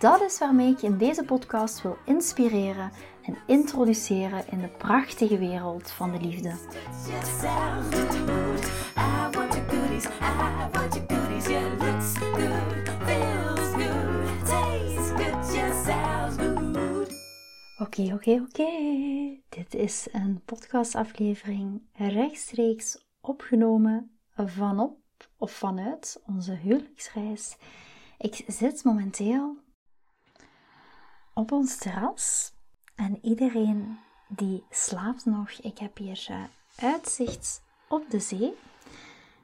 Dat 0.00 0.20
is 0.20 0.38
waarmee 0.38 0.70
ik 0.70 0.78
je 0.78 0.86
in 0.86 0.98
deze 0.98 1.24
podcast 1.24 1.82
wil 1.82 1.96
inspireren 2.04 2.90
en 3.22 3.36
introduceren 3.46 4.44
in 4.50 4.60
de 4.60 4.68
prachtige 4.68 5.38
wereld 5.38 5.90
van 5.90 6.12
de 6.12 6.20
liefde. 6.20 6.54
Oké, 17.78 18.12
oké, 18.14 18.44
oké. 18.48 18.70
Dit 19.48 19.74
is 19.74 20.08
een 20.12 20.42
podcastaflevering 20.44 21.82
rechtstreeks 21.92 23.06
opgenomen 23.20 24.18
vanop 24.36 24.98
of 25.36 25.52
vanuit 25.52 26.22
onze 26.26 26.52
huwelijksreis. 26.52 27.56
Ik 28.18 28.44
zit 28.46 28.84
momenteel 28.84 29.56
op 31.34 31.52
ons 31.52 31.76
terras. 31.76 32.52
En 32.94 33.18
iedereen 33.22 33.98
die 34.28 34.64
slaapt 34.70 35.24
nog. 35.24 35.50
Ik 35.50 35.78
heb 35.78 35.96
hier 35.96 36.26
uh, 36.30 36.42
uitzicht 36.76 37.62
op 37.88 38.10
de 38.10 38.20
zee. 38.20 38.52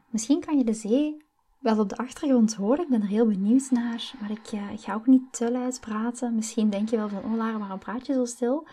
Misschien 0.08 0.40
kan 0.40 0.58
je 0.58 0.64
de 0.64 0.74
zee 0.74 1.24
wel 1.58 1.78
op 1.78 1.88
de 1.88 1.96
achtergrond 1.96 2.54
horen. 2.54 2.84
Ik 2.84 2.90
ben 2.90 3.02
er 3.02 3.08
heel 3.08 3.26
benieuwd 3.26 3.70
naar. 3.70 4.12
Maar 4.20 4.30
ik, 4.30 4.52
ik 4.72 4.80
ga 4.80 4.94
ook 4.94 5.06
niet 5.06 5.32
te 5.32 5.50
luid 5.50 5.80
praten. 5.80 6.34
Misschien 6.34 6.70
denk 6.70 6.88
je 6.88 6.96
wel 6.96 7.08
van, 7.08 7.24
oh 7.24 7.36
Lara, 7.36 7.58
waarom 7.58 7.78
praat 7.78 8.06
je 8.06 8.12
zo 8.12 8.24
stil? 8.24 8.66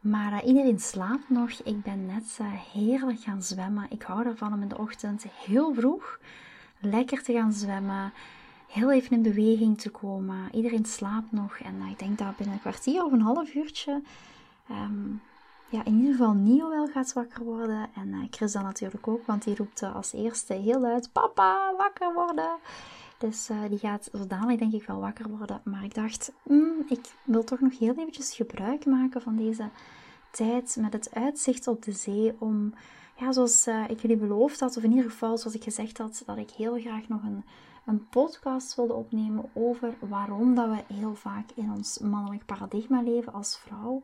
Maar 0.00 0.32
uh, 0.32 0.48
iedereen 0.48 0.80
slaapt 0.80 1.30
nog. 1.30 1.50
Ik 1.50 1.82
ben 1.82 2.06
net 2.06 2.38
heerlijk 2.72 3.20
gaan 3.20 3.42
zwemmen. 3.42 3.86
Ik 3.90 4.02
hou 4.02 4.26
ervan 4.26 4.52
om 4.52 4.62
in 4.62 4.68
de 4.68 4.78
ochtend 4.78 5.24
heel 5.44 5.74
vroeg 5.74 6.18
lekker 6.80 7.22
te 7.22 7.32
gaan 7.32 7.52
zwemmen 7.52 8.12
heel 8.74 8.92
even 8.92 9.16
in 9.16 9.22
beweging 9.22 9.78
te 9.80 9.90
komen. 9.90 10.48
Iedereen 10.52 10.84
slaapt 10.84 11.32
nog 11.32 11.58
en 11.58 11.74
uh, 11.74 11.90
ik 11.90 11.98
denk 11.98 12.18
dat 12.18 12.36
binnen 12.36 12.54
een 12.54 12.60
kwartier 12.60 13.04
of 13.04 13.12
een 13.12 13.20
half 13.20 13.54
uurtje 13.54 14.02
ehm, 14.68 15.08
ja, 15.68 15.84
in 15.84 15.96
ieder 15.96 16.10
geval 16.10 16.32
Nio 16.32 16.68
wel 16.68 16.86
gaat 16.86 17.12
wakker 17.12 17.44
worden. 17.44 17.88
En 17.94 18.08
uh, 18.08 18.24
Chris 18.30 18.52
dan 18.52 18.62
natuurlijk 18.62 19.08
ook, 19.08 19.26
want 19.26 19.44
die 19.44 19.56
roept 19.56 19.82
als 19.82 20.12
eerste 20.12 20.54
heel 20.54 20.80
luid: 20.80 21.12
Papa, 21.12 21.74
wakker 21.76 22.12
worden! 22.14 22.56
Dus 23.18 23.50
die 23.68 23.78
gaat 23.78 24.08
zo 24.12 24.26
dadelijk 24.26 24.58
denk 24.58 24.72
ik 24.72 24.86
wel 24.86 25.00
wakker 25.00 25.28
worden. 25.28 25.60
Maar 25.64 25.84
ik 25.84 25.94
dacht, 25.94 26.32
mm, 26.42 26.84
ik 26.88 27.12
wil 27.24 27.44
toch 27.44 27.60
nog 27.60 27.78
heel 27.78 27.94
eventjes 27.94 28.34
gebruik 28.34 28.86
maken 28.86 29.22
van 29.22 29.36
deze 29.36 29.68
tijd 30.30 30.76
met 30.80 30.92
het 30.92 31.14
uitzicht 31.14 31.66
op 31.66 31.82
de 31.82 31.92
zee 31.92 32.34
om, 32.38 32.74
ja, 33.16 33.32
zoals 33.32 33.66
ik 33.88 34.00
jullie 34.00 34.16
beloofd 34.16 34.60
had, 34.60 34.76
of 34.76 34.82
in 34.82 34.90
ieder 34.90 35.10
geval 35.10 35.38
zoals 35.38 35.56
ik 35.56 35.62
gezegd 35.62 35.98
had, 35.98 36.22
dat 36.26 36.36
ik 36.36 36.50
heel 36.50 36.80
graag 36.80 37.08
nog 37.08 37.22
een 37.22 37.44
een 37.86 38.08
podcast 38.08 38.74
wilde 38.74 38.92
opnemen 38.92 39.50
over 39.52 39.94
waarom 40.00 40.54
dat 40.54 40.68
we 40.68 40.94
heel 40.94 41.14
vaak 41.14 41.50
in 41.54 41.72
ons 41.72 41.98
mannelijk 41.98 42.46
paradigma 42.46 43.02
leven 43.02 43.32
als 43.32 43.58
vrouw. 43.58 44.02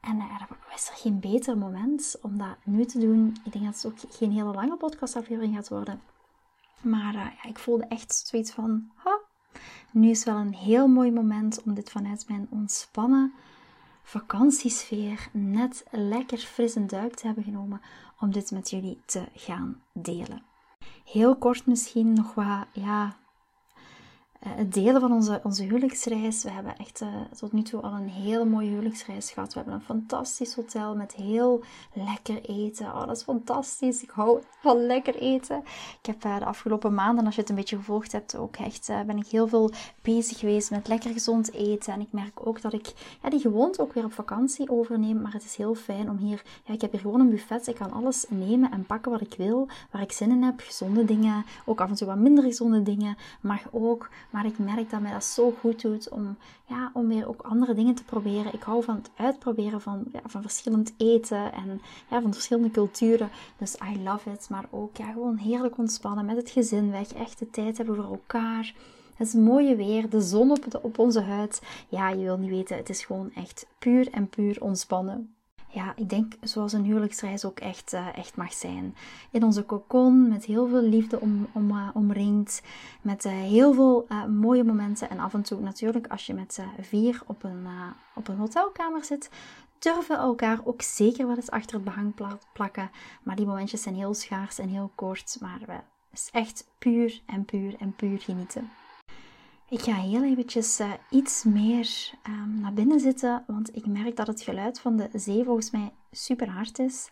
En 0.00 0.20
er 0.20 0.48
is 0.74 0.88
er 0.88 0.94
geen 0.94 1.20
beter 1.20 1.58
moment 1.58 2.16
om 2.22 2.38
dat 2.38 2.56
nu 2.64 2.84
te 2.84 2.98
doen. 2.98 3.36
Ik 3.44 3.52
denk 3.52 3.64
dat 3.64 3.82
het 3.82 3.86
ook 3.86 4.12
geen 4.14 4.32
hele 4.32 4.52
lange 4.52 4.76
podcastaflevering 4.76 5.54
gaat 5.54 5.68
worden. 5.68 6.00
Maar 6.80 7.14
uh, 7.14 7.20
ja, 7.20 7.44
ik 7.48 7.58
voelde 7.58 7.84
echt 7.84 8.14
zoiets 8.26 8.50
van, 8.50 8.90
ha, 8.94 9.18
nu 9.90 10.08
is 10.08 10.24
wel 10.24 10.36
een 10.36 10.54
heel 10.54 10.88
mooi 10.88 11.10
moment 11.12 11.62
om 11.62 11.74
dit 11.74 11.90
vanuit 11.90 12.28
mijn 12.28 12.46
ontspannen 12.50 13.32
vakantiesfeer 14.02 15.28
net 15.32 15.84
lekker 15.90 16.38
fris 16.38 16.74
een 16.74 16.86
duik 16.86 17.14
te 17.14 17.26
hebben 17.26 17.44
genomen 17.44 17.80
om 18.20 18.32
dit 18.32 18.50
met 18.50 18.70
jullie 18.70 19.00
te 19.06 19.24
gaan 19.34 19.82
delen. 19.92 20.53
Heel 21.04 21.36
kort 21.36 21.66
misschien 21.66 22.12
nog 22.12 22.34
wat, 22.34 22.66
ja, 22.72 23.16
het 24.48 24.74
delen 24.74 25.00
van 25.00 25.12
onze, 25.12 25.40
onze 25.42 25.62
huwelijksreis. 25.62 26.42
We 26.42 26.50
hebben 26.50 26.76
echt 26.76 27.00
uh, 27.00 27.08
tot 27.38 27.52
nu 27.52 27.62
toe 27.62 27.80
al 27.80 27.92
een 27.92 28.08
hele 28.08 28.44
mooie 28.44 28.68
huwelijksreis 28.68 29.30
gehad. 29.30 29.48
We 29.48 29.58
hebben 29.58 29.74
een 29.74 29.80
fantastisch 29.80 30.54
hotel 30.54 30.96
met 30.96 31.14
heel 31.14 31.62
lekker 31.92 32.40
eten. 32.42 32.86
Oh, 32.86 33.06
dat 33.06 33.16
is 33.16 33.22
fantastisch. 33.22 34.02
Ik 34.02 34.10
hou 34.10 34.42
van 34.60 34.86
lekker 34.86 35.14
eten. 35.14 35.62
Ik 36.00 36.06
heb 36.06 36.24
uh, 36.24 36.38
de 36.38 36.44
afgelopen 36.44 36.94
maanden, 36.94 37.26
als 37.26 37.34
je 37.34 37.40
het 37.40 37.50
een 37.50 37.56
beetje 37.56 37.76
gevolgd 37.76 38.12
hebt, 38.12 38.36
ook 38.36 38.56
echt 38.56 38.90
ben 39.06 39.18
ik 39.18 39.26
heel 39.26 39.48
veel 39.48 39.70
bezig 40.02 40.38
geweest 40.38 40.70
met 40.70 40.88
lekker 40.88 41.10
gezond 41.10 41.52
eten. 41.52 41.92
En 41.92 42.00
ik 42.00 42.12
merk 42.12 42.46
ook 42.46 42.60
dat 42.60 42.72
ik 42.72 42.92
die 43.28 43.40
gewoonte 43.40 43.82
ook 43.82 43.92
weer 43.92 44.04
op 44.04 44.12
vakantie 44.12 44.70
overneem. 44.70 45.22
Maar 45.22 45.32
het 45.32 45.44
is 45.44 45.56
heel 45.56 45.74
fijn 45.74 46.10
om 46.10 46.16
hier, 46.16 46.42
ik 46.64 46.80
heb 46.80 46.90
hier 46.90 47.00
gewoon 47.00 47.20
een 47.20 47.30
buffet. 47.30 47.66
Ik 47.66 47.74
kan 47.74 47.92
alles 47.92 48.26
nemen 48.28 48.70
en 48.70 48.86
pakken 48.86 49.10
wat 49.10 49.20
ik 49.20 49.34
wil, 49.36 49.68
waar 49.90 50.02
ik 50.02 50.12
zin 50.12 50.30
in 50.30 50.42
heb. 50.42 50.60
Gezonde 50.60 51.04
dingen, 51.04 51.44
ook 51.64 51.80
af 51.80 51.88
en 51.88 51.94
toe 51.94 52.06
wat 52.06 52.16
minder 52.16 52.44
gezonde 52.44 52.82
dingen. 52.82 53.16
Maar 53.40 53.62
ook 53.70 54.08
maar 54.34 54.46
ik 54.46 54.58
merk 54.58 54.90
dat 54.90 55.00
mij 55.00 55.12
dat 55.12 55.24
zo 55.24 55.54
goed 55.60 55.82
doet 55.82 56.08
om, 56.08 56.36
ja, 56.66 56.90
om 56.94 57.08
weer 57.08 57.28
ook 57.28 57.42
andere 57.42 57.74
dingen 57.74 57.94
te 57.94 58.04
proberen. 58.04 58.54
Ik 58.54 58.62
hou 58.62 58.82
van 58.82 58.96
het 58.96 59.10
uitproberen 59.16 59.80
van, 59.80 60.04
ja, 60.12 60.20
van 60.26 60.42
verschillend 60.42 60.94
eten 60.96 61.52
en 61.52 61.80
van 62.08 62.32
verschillende 62.32 62.70
culturen. 62.70 63.30
Dus 63.58 63.76
I 63.92 64.02
love 64.02 64.30
it. 64.30 64.46
Maar 64.50 64.64
ook 64.70 64.96
ja, 64.96 65.12
gewoon 65.12 65.36
heerlijk 65.36 65.78
ontspannen 65.78 66.24
met 66.24 66.36
het 66.36 66.50
gezin 66.50 66.90
weg. 66.90 67.12
Echt 67.12 67.38
de 67.38 67.50
tijd 67.50 67.76
hebben 67.76 67.96
voor 67.96 68.04
elkaar. 68.04 68.74
Het 69.14 69.26
is 69.26 69.34
mooie 69.34 69.76
weer, 69.76 70.10
de 70.10 70.20
zon 70.20 70.50
op, 70.50 70.70
de, 70.70 70.82
op 70.82 70.98
onze 70.98 71.20
huid. 71.20 71.62
Ja, 71.88 72.08
je 72.08 72.24
wil 72.24 72.38
niet 72.38 72.50
weten, 72.50 72.76
het 72.76 72.88
is 72.88 73.04
gewoon 73.04 73.32
echt 73.34 73.66
puur 73.78 74.10
en 74.10 74.28
puur 74.28 74.62
ontspannen 74.62 75.34
ja, 75.74 75.92
ik 75.96 76.08
denk 76.08 76.32
zoals 76.40 76.72
een 76.72 76.84
huwelijksreis 76.84 77.44
ook 77.44 77.60
echt, 77.60 77.92
uh, 77.92 78.18
echt 78.18 78.36
mag 78.36 78.52
zijn. 78.52 78.96
In 79.30 79.42
onze 79.42 79.66
cocon, 79.66 80.28
met 80.28 80.44
heel 80.44 80.68
veel 80.68 80.82
liefde 80.82 81.20
om, 81.20 81.46
om, 81.52 81.70
uh, 81.70 81.88
omringd, 81.94 82.62
met 83.02 83.24
uh, 83.24 83.32
heel 83.32 83.74
veel 83.74 84.06
mooie 84.28 84.64
momenten. 84.64 85.10
En 85.10 85.18
af 85.18 85.34
en 85.34 85.42
toe 85.42 85.60
natuurlijk, 85.60 86.06
als 86.06 86.26
je 86.26 86.34
met 86.34 86.60
vier 86.80 87.22
op 87.26 87.44
een, 87.44 87.66
op 88.14 88.28
een 88.28 88.36
hotelkamer 88.36 89.04
zit, 89.04 89.30
durven 89.78 90.16
elkaar 90.16 90.60
ook 90.64 90.82
zeker 90.82 91.26
wel 91.26 91.36
eens 91.36 91.50
achter 91.50 91.74
het 91.74 91.84
behang 91.84 92.14
plakken. 92.52 92.90
Maar 93.22 93.36
die 93.36 93.46
momentjes 93.46 93.82
zijn 93.82 93.94
heel 93.94 94.14
schaars 94.14 94.58
en 94.58 94.68
heel 94.68 94.90
kort. 94.94 95.36
Maar 95.40 95.60
het 95.60 95.82
is 96.12 96.28
echt 96.32 96.66
puur 96.78 97.22
en 97.26 97.44
puur 97.44 97.74
en 97.78 97.94
puur 97.96 98.20
genieten. 98.20 98.70
Ik 99.74 99.82
ga 99.82 99.94
heel 99.94 100.24
eventjes 100.24 100.80
uh, 100.80 100.92
iets 101.10 101.44
meer 101.44 102.10
um, 102.28 102.60
naar 102.60 102.72
binnen 102.72 103.00
zitten, 103.00 103.44
want 103.46 103.76
ik 103.76 103.86
merk 103.86 104.16
dat 104.16 104.26
het 104.26 104.42
geluid 104.42 104.80
van 104.80 104.96
de 104.96 105.08
zee 105.12 105.44
volgens 105.44 105.70
mij 105.70 105.92
super 106.10 106.48
hard 106.48 106.78
is. 106.78 107.08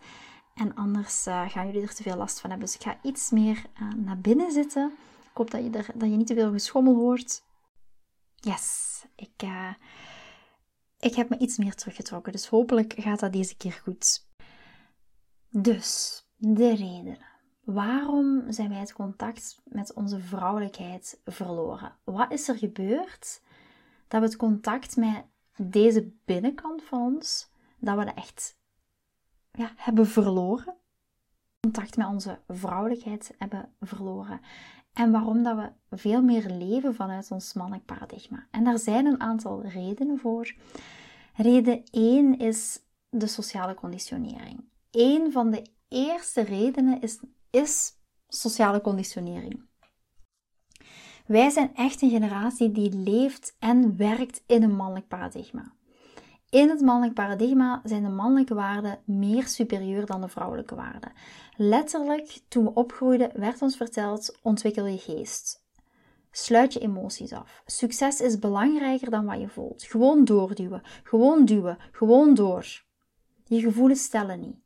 En 0.55 0.75
anders 0.75 1.27
uh, 1.27 1.51
gaan 1.51 1.67
jullie 1.67 1.83
er 1.83 1.95
te 1.95 2.03
veel 2.03 2.17
last 2.17 2.41
van 2.41 2.51
hebben. 2.51 2.69
Dus 2.69 2.77
ik 2.77 2.83
ga 2.83 2.99
iets 3.03 3.31
meer 3.31 3.65
uh, 3.83 3.93
naar 3.93 4.21
binnen 4.21 4.53
zitten. 4.53 4.93
Ik 5.31 5.37
hoop 5.37 5.51
dat 5.51 5.65
je, 5.65 5.71
er, 5.71 5.87
dat 5.95 6.11
je 6.11 6.17
niet 6.17 6.27
te 6.27 6.35
veel 6.35 6.53
geschommel 6.53 6.95
hoort. 6.95 7.43
Yes, 8.35 9.05
ik, 9.17 9.43
ik 10.99 11.15
heb 11.15 11.29
me 11.29 11.39
iets 11.39 11.57
meer 11.57 11.75
teruggetrokken. 11.75 12.33
Dus 12.33 12.47
hopelijk 12.47 12.95
gaat 12.97 13.21
dat 13.21 13.33
deze 13.33 13.57
keer 13.57 13.81
goed. 13.83 14.27
Dus, 15.51 16.23
de 16.37 16.69
redenen. 16.69 17.32
Waarom 17.65 18.53
zijn 18.53 18.69
wij 18.69 18.79
het 18.79 18.93
contact 18.93 19.61
met 19.65 19.93
onze 19.93 20.21
vrouwelijkheid 20.21 21.21
verloren? 21.25 21.93
Wat 22.05 22.33
is 22.33 22.49
er 22.49 22.57
gebeurd 22.57 23.43
dat 24.09 24.21
we 24.21 24.27
het 24.27 24.37
contact 24.37 24.97
met 24.97 25.25
deze 25.57 26.13
binnenkant 26.25 26.83
van 26.83 27.01
ons, 27.01 27.51
dat 27.79 27.99
we 27.99 28.05
dat 28.05 28.15
echt 28.15 28.59
ja, 29.53 29.73
hebben 29.77 30.07
verloren? 30.07 30.75
Contact 31.61 31.97
met 31.97 32.07
onze 32.07 32.39
vrouwelijkheid 32.49 33.35
hebben 33.39 33.75
verloren. 33.81 34.41
En 34.93 35.11
waarom 35.11 35.43
dat 35.43 35.57
we 35.57 35.97
veel 35.97 36.23
meer 36.23 36.51
leven 36.51 36.95
vanuit 36.95 37.31
ons 37.31 37.53
mannelijk 37.53 37.85
paradigma. 37.85 38.47
En 38.51 38.65
daar 38.65 38.79
zijn 38.79 39.07
een 39.07 39.21
aantal 39.21 39.63
redenen 39.63 40.19
voor. 40.19 40.55
Reden 41.35 41.83
1 41.91 42.39
is 42.39 42.81
de 43.09 43.27
sociale 43.27 43.75
conditionering. 43.75 44.65
Een 44.91 45.33
van 45.33 45.51
de 45.51 45.67
eerste 45.89 46.41
redenen 46.41 47.01
is 47.01 47.21
is 47.53 47.93
sociale 48.29 48.81
conditionering. 48.81 49.71
Wij 51.27 51.51
zijn 51.51 51.75
echt 51.75 52.03
een 52.03 52.11
generatie 52.11 52.73
die 52.73 52.93
leeft 52.93 53.57
en 53.59 53.97
werkt 53.97 54.43
in 54.47 54.63
een 54.63 54.77
mannelijk 54.77 55.09
paradigma. 55.09 55.73
In 56.51 56.69
het 56.69 56.81
mannelijk 56.81 57.15
paradigma 57.15 57.81
zijn 57.85 58.03
de 58.03 58.09
mannelijke 58.09 58.55
waarden 58.55 58.99
meer 59.05 59.47
superieur 59.47 60.07
dan 60.07 60.21
de 60.21 60.29
vrouwelijke 60.29 60.75
waarden. 60.75 61.13
Letterlijk, 61.57 62.41
toen 62.49 62.65
we 62.65 62.75
opgroeiden, 62.75 63.31
werd 63.41 63.63
ons 63.63 63.77
verteld: 63.77 64.39
ontwikkel 64.43 64.87
je 64.87 64.99
geest. 64.99 65.65
sluit 66.31 66.73
je 66.73 66.81
emoties 66.81 67.33
af. 67.33 67.63
Succes 67.67 68.21
is 68.21 68.39
belangrijker 68.39 69.11
dan 69.11 69.25
wat 69.25 69.41
je 69.41 69.49
voelt. 69.49 69.83
Gewoon 69.83 70.25
doorduwen, 70.25 70.83
gewoon 71.03 71.45
duwen, 71.45 71.79
gewoon 71.93 72.35
door. 72.35 72.85
Je 73.45 73.61
gevoelens 73.61 74.03
stellen 74.03 74.41
niet. 74.41 74.62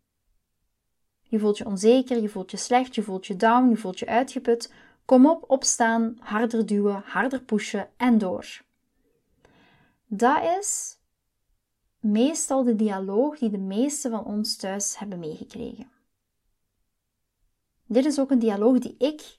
Je 1.28 1.38
voelt 1.38 1.58
je 1.58 1.66
onzeker, 1.66 2.22
je 2.22 2.28
voelt 2.28 2.50
je 2.50 2.56
slecht, 2.56 2.94
je 2.94 3.02
voelt 3.02 3.26
je 3.26 3.36
down, 3.36 3.68
je 3.68 3.76
voelt 3.76 3.98
je 3.98 4.06
uitgeput. 4.06 4.72
Kom 5.04 5.26
op, 5.26 5.44
opstaan, 5.50 6.16
harder 6.20 6.66
duwen, 6.66 7.02
harder 7.04 7.42
pushen 7.42 7.88
en 7.96 8.18
door. 8.18 8.62
Dat 10.06 10.42
is 10.58 10.98
meestal 12.00 12.64
de 12.64 12.74
dialoog 12.74 13.38
die 13.38 13.50
de 13.50 13.58
meesten 13.58 14.10
van 14.10 14.24
ons 14.24 14.56
thuis 14.56 14.98
hebben 14.98 15.18
meegekregen. 15.18 15.90
Dit 17.86 18.04
is 18.04 18.20
ook 18.20 18.30
een 18.30 18.38
dialoog 18.38 18.78
die 18.78 18.94
ik 18.98 19.38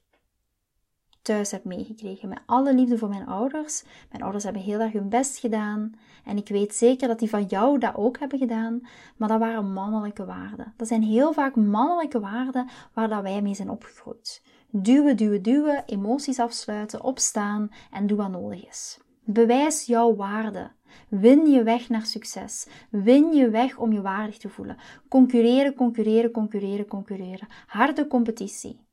thuis 1.28 1.52
heb 1.52 1.64
meegekregen. 1.64 2.30
Met 2.30 2.40
alle 2.46 2.74
liefde 2.74 2.98
voor 2.98 3.10
mijn 3.10 3.28
ouders. 3.28 3.84
Mijn 4.10 4.24
ouders 4.24 4.44
hebben 4.44 4.62
heel 4.62 4.80
erg 4.80 4.94
hun 4.94 5.10
best 5.10 5.38
gedaan. 5.38 5.92
En 6.26 6.38
ik 6.38 6.48
weet 6.48 6.76
zeker 6.76 7.08
dat 7.08 7.20
die 7.20 7.30
van 7.30 7.44
jou 7.44 7.80
dat 7.80 7.96
ook 7.96 8.20
hebben 8.20 8.40
gedaan. 8.40 8.82
Maar 9.18 9.30
dat 9.30 9.40
waren 9.40 9.74
mannelijke 9.74 10.26
waarden. 10.26 10.74
Dat 10.78 10.88
zijn 10.88 11.04
heel 11.04 11.34
vaak 11.34 11.56
mannelijke 11.56 12.20
waarden 12.20 12.68
waar 12.94 13.10
dat 13.10 13.22
wij 13.22 13.42
mee 13.42 13.54
zijn 13.54 13.70
opgegroeid. 13.70 14.44
Duwen, 14.70 15.18
duwen, 15.18 15.42
duwen, 15.42 15.84
emoties 15.86 16.40
afsluiten, 16.40 17.04
opstaan 17.04 17.70
en 17.92 18.08
doe 18.08 18.18
wat 18.18 18.32
nodig 18.32 18.68
is. 18.68 19.00
Bewijs 19.24 19.86
jouw 19.86 20.16
waarde. 20.16 20.72
Win 21.10 21.48
je 21.48 21.64
weg 21.64 21.90
naar 21.90 22.06
succes. 22.06 22.68
Win 22.90 23.34
je 23.34 23.50
weg 23.50 23.78
om 23.78 23.92
je 23.92 24.02
waardig 24.02 24.38
te 24.38 24.50
voelen. 24.50 24.78
Concurreren, 25.10 25.74
concurreren, 25.74 26.32
concurreren, 26.32 26.88
concurreren. 26.88 27.48
Harde 27.66 28.08
competitie. 28.08 28.87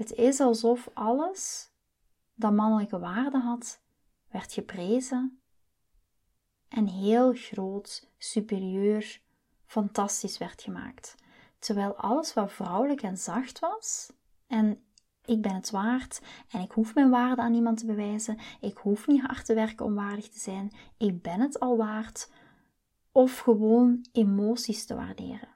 Het 0.00 0.12
is 0.12 0.40
alsof 0.40 0.90
alles 0.94 1.70
dat 2.34 2.52
mannelijke 2.52 2.98
waarde 2.98 3.38
had, 3.38 3.80
werd 4.30 4.52
geprezen 4.52 5.40
en 6.68 6.86
heel 6.86 7.32
groot, 7.32 8.10
superieur, 8.18 9.20
fantastisch 9.66 10.38
werd 10.38 10.62
gemaakt. 10.62 11.14
Terwijl 11.58 11.94
alles 11.96 12.34
wat 12.34 12.52
vrouwelijk 12.52 13.02
en 13.02 13.16
zacht 13.18 13.58
was, 13.58 14.12
en 14.46 14.84
ik 15.24 15.42
ben 15.42 15.54
het 15.54 15.70
waard 15.70 16.20
en 16.50 16.60
ik 16.60 16.72
hoef 16.72 16.94
mijn 16.94 17.10
waarde 17.10 17.42
aan 17.42 17.52
niemand 17.52 17.78
te 17.78 17.86
bewijzen, 17.86 18.38
ik 18.60 18.76
hoef 18.76 19.06
niet 19.06 19.22
hard 19.22 19.46
te 19.46 19.54
werken 19.54 19.84
om 19.84 19.94
waardig 19.94 20.28
te 20.28 20.38
zijn, 20.38 20.72
ik 20.96 21.22
ben 21.22 21.40
het 21.40 21.60
al 21.60 21.76
waard, 21.76 22.30
of 23.12 23.38
gewoon 23.38 24.04
emoties 24.12 24.86
te 24.86 24.94
waarderen. 24.94 25.49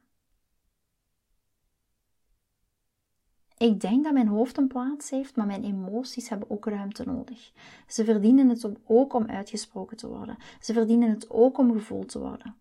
Ik 3.56 3.80
denk 3.80 4.04
dat 4.04 4.12
mijn 4.12 4.28
hoofd 4.28 4.56
een 4.56 4.66
plaats 4.66 5.10
heeft, 5.10 5.36
maar 5.36 5.46
mijn 5.46 5.64
emoties 5.64 6.28
hebben 6.28 6.50
ook 6.50 6.66
ruimte 6.66 7.04
nodig. 7.04 7.52
Ze 7.86 8.04
verdienen 8.04 8.48
het 8.48 8.70
ook 8.84 9.12
om 9.12 9.26
uitgesproken 9.26 9.96
te 9.96 10.08
worden. 10.08 10.36
Ze 10.60 10.72
verdienen 10.72 11.10
het 11.10 11.30
ook 11.30 11.58
om 11.58 11.72
gevoeld 11.72 12.08
te 12.08 12.18
worden. 12.18 12.56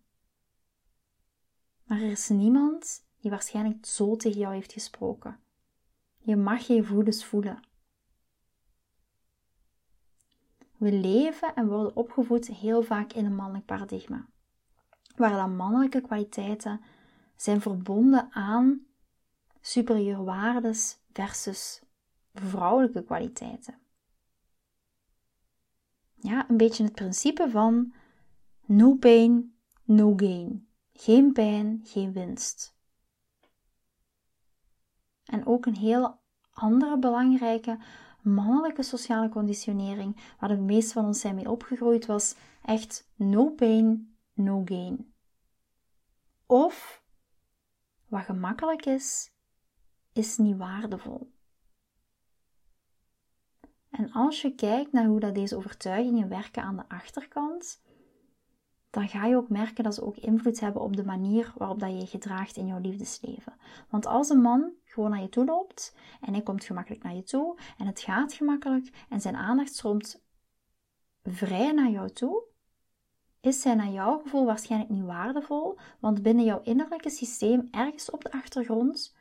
Maar 1.84 2.00
er 2.00 2.10
is 2.10 2.28
niemand 2.28 3.04
die 3.20 3.30
waarschijnlijk 3.30 3.86
zo 3.86 4.16
tegen 4.16 4.40
jou 4.40 4.54
heeft 4.54 4.72
gesproken. 4.72 5.38
Je 6.18 6.36
mag 6.36 6.66
je 6.66 6.74
gevoelens 6.74 7.24
voelen. 7.24 7.62
We 10.76 10.92
leven 10.92 11.54
en 11.54 11.68
worden 11.68 11.96
opgevoed 11.96 12.46
heel 12.46 12.82
vaak 12.82 13.12
in 13.12 13.24
een 13.24 13.34
mannelijk 13.34 13.64
paradigma, 13.64 14.26
waar 15.16 15.30
dan 15.30 15.56
mannelijke 15.56 16.00
kwaliteiten 16.00 16.80
zijn 17.36 17.60
verbonden 17.60 18.32
aan 18.32 18.86
superieur 19.66 20.24
waardes 20.24 20.98
versus 21.12 21.82
vrouwelijke 22.32 23.04
kwaliteiten. 23.04 23.78
Ja, 26.14 26.48
een 26.48 26.56
beetje 26.56 26.84
het 26.84 26.92
principe 26.92 27.50
van 27.50 27.94
no 28.66 28.94
pain, 28.94 29.56
no 29.84 30.12
gain. 30.16 30.68
Geen 30.92 31.32
pijn, 31.32 31.80
geen 31.84 32.12
winst. 32.12 32.76
En 35.24 35.46
ook 35.46 35.66
een 35.66 35.76
heel 35.76 36.20
andere 36.50 36.98
belangrijke 36.98 37.78
mannelijke 38.22 38.82
sociale 38.82 39.28
conditionering, 39.28 40.34
waar 40.38 40.48
de 40.48 40.56
meeste 40.56 40.92
van 40.92 41.04
ons 41.04 41.20
zijn 41.20 41.34
mee 41.34 41.50
opgegroeid, 41.50 42.06
was 42.06 42.34
echt 42.62 43.08
no 43.14 43.50
pain, 43.50 44.16
no 44.32 44.62
gain. 44.64 45.14
Of, 46.46 47.02
wat 48.08 48.24
gemakkelijk 48.24 48.86
is, 48.86 49.33
is 50.14 50.36
niet 50.36 50.56
waardevol. 50.56 51.32
En 53.90 54.12
als 54.12 54.42
je 54.42 54.54
kijkt 54.54 54.92
naar 54.92 55.06
hoe 55.06 55.20
dat 55.20 55.34
deze 55.34 55.56
overtuigingen 55.56 56.28
werken 56.28 56.62
aan 56.62 56.76
de 56.76 56.88
achterkant, 56.88 57.82
dan 58.90 59.08
ga 59.08 59.26
je 59.26 59.36
ook 59.36 59.48
merken 59.48 59.84
dat 59.84 59.94
ze 59.94 60.04
ook 60.04 60.16
invloed 60.16 60.60
hebben 60.60 60.82
op 60.82 60.96
de 60.96 61.04
manier 61.04 61.52
waarop 61.56 61.80
dat 61.80 61.90
je 61.90 61.96
je 61.96 62.06
gedraagt 62.06 62.56
in 62.56 62.66
jouw 62.66 62.78
liefdesleven. 62.78 63.56
Want 63.90 64.06
als 64.06 64.28
een 64.28 64.40
man 64.40 64.72
gewoon 64.84 65.10
naar 65.10 65.20
je 65.20 65.28
toe 65.28 65.44
loopt 65.44 65.96
en 66.20 66.32
hij 66.32 66.42
komt 66.42 66.64
gemakkelijk 66.64 67.02
naar 67.02 67.14
je 67.14 67.22
toe 67.22 67.58
en 67.78 67.86
het 67.86 68.00
gaat 68.00 68.32
gemakkelijk 68.32 69.06
en 69.08 69.20
zijn 69.20 69.36
aandacht 69.36 69.74
stroomt 69.74 70.22
vrij 71.22 71.72
naar 71.72 71.90
jou 71.90 72.10
toe, 72.10 72.42
is 73.40 73.64
hij 73.64 73.74
naar 73.74 73.90
jouw 73.90 74.18
gevoel 74.18 74.44
waarschijnlijk 74.44 74.90
niet 74.90 75.04
waardevol, 75.04 75.78
want 76.00 76.22
binnen 76.22 76.44
jouw 76.44 76.60
innerlijke 76.62 77.10
systeem, 77.10 77.68
ergens 77.70 78.10
op 78.10 78.22
de 78.22 78.32
achtergrond, 78.32 79.14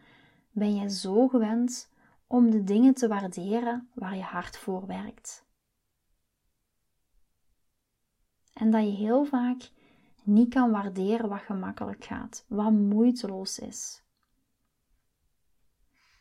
ben 0.53 0.75
jij 0.75 0.89
zo 0.89 1.27
gewend 1.27 1.89
om 2.27 2.49
de 2.49 2.63
dingen 2.63 2.93
te 2.93 3.07
waarderen 3.07 3.89
waar 3.93 4.15
je 4.15 4.21
hard 4.21 4.57
voor 4.57 4.87
werkt. 4.87 5.45
En 8.53 8.71
dat 8.71 8.83
je 8.83 8.91
heel 8.91 9.25
vaak 9.25 9.69
niet 10.23 10.53
kan 10.53 10.71
waarderen 10.71 11.29
wat 11.29 11.41
gemakkelijk 11.41 12.03
gaat, 12.03 12.45
wat 12.47 12.71
moeiteloos 12.71 13.59
is. 13.59 14.03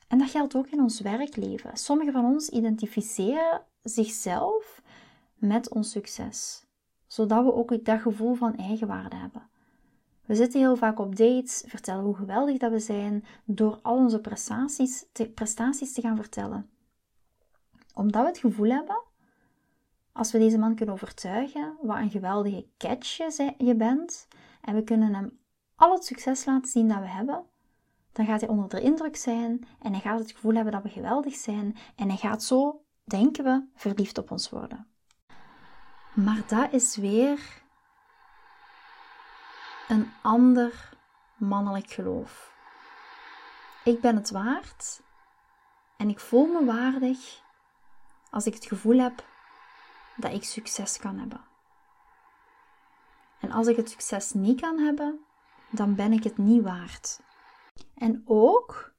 En 0.08 0.19
dat 0.19 0.31
geldt 0.31 0.55
ook 0.55 0.67
in 0.67 0.81
ons 0.81 1.00
werkleven. 1.00 1.76
Sommigen 1.76 2.12
van 2.12 2.25
ons 2.25 2.49
identificeren 2.49 3.64
zichzelf 3.82 4.82
met 5.34 5.70
ons 5.70 5.90
succes, 5.90 6.67
zodat 7.06 7.44
we 7.44 7.52
ook 7.52 7.84
dat 7.84 8.00
gevoel 8.00 8.34
van 8.34 8.56
eigenwaarde 8.56 9.17
hebben. 9.17 9.50
We 10.32 10.38
zitten 10.38 10.61
heel 10.61 10.76
vaak 10.76 10.99
op 10.99 11.17
dates, 11.17 11.64
vertellen 11.67 12.05
hoe 12.05 12.17
geweldig 12.17 12.58
dat 12.58 12.70
we 12.70 12.79
zijn, 12.79 13.25
door 13.44 13.79
al 13.82 13.96
onze 13.96 14.20
prestaties 14.20 15.05
te, 15.12 15.29
prestaties 15.29 15.93
te 15.93 16.00
gaan 16.00 16.17
vertellen. 16.17 16.70
Omdat 17.94 18.22
we 18.22 18.29
het 18.29 18.39
gevoel 18.39 18.70
hebben, 18.70 19.03
als 20.12 20.32
we 20.32 20.39
deze 20.39 20.58
man 20.58 20.74
kunnen 20.74 20.94
overtuigen 20.94 21.77
wat 21.82 21.96
een 21.96 22.10
geweldige 22.10 22.67
catch 22.79 23.17
je 23.58 23.74
bent, 23.77 24.29
en 24.60 24.74
we 24.74 24.82
kunnen 24.82 25.15
hem 25.15 25.39
al 25.77 25.93
het 25.93 26.05
succes 26.05 26.44
laten 26.44 26.70
zien 26.70 26.89
dat 26.89 26.98
we 26.98 27.08
hebben, 27.08 27.44
dan 28.12 28.27
gaat 28.27 28.41
hij 28.41 28.51
onder 28.51 28.69
de 28.69 28.81
indruk 28.81 29.17
zijn 29.17 29.67
en 29.81 29.93
hij 29.93 30.01
gaat 30.01 30.19
het 30.19 30.32
gevoel 30.32 30.55
hebben 30.55 30.72
dat 30.72 30.82
we 30.82 30.89
geweldig 30.89 31.34
zijn 31.34 31.77
en 31.96 32.08
hij 32.08 32.19
gaat 32.19 32.43
zo, 32.43 32.84
denken 33.05 33.44
we, 33.44 33.65
verliefd 33.74 34.19
op 34.19 34.31
ons 34.31 34.51
worden. 34.51 34.86
Maar 36.15 36.43
dat 36.46 36.72
is 36.72 36.96
weer 36.96 37.62
een 39.93 40.13
ander 40.22 40.89
mannelijk 41.37 41.91
geloof. 41.91 42.53
Ik 43.84 44.01
ben 44.01 44.17
het 44.17 44.31
waard 44.31 45.03
en 45.96 46.08
ik 46.08 46.20
voel 46.20 46.46
me 46.46 46.65
waardig 46.65 47.43
als 48.31 48.46
ik 48.46 48.55
het 48.55 48.67
gevoel 48.67 48.99
heb 48.99 49.25
dat 50.17 50.32
ik 50.32 50.44
succes 50.44 50.99
kan 50.99 51.19
hebben. 51.19 51.44
En 53.41 53.51
als 53.51 53.67
ik 53.67 53.77
het 53.77 53.91
succes 53.91 54.32
niet 54.32 54.61
kan 54.61 54.79
hebben, 54.79 55.20
dan 55.70 55.94
ben 55.94 56.13
ik 56.13 56.25
het 56.25 56.39
niet 56.39 56.63
waard. 56.63 57.20
En 57.94 58.22
ook 58.25 58.93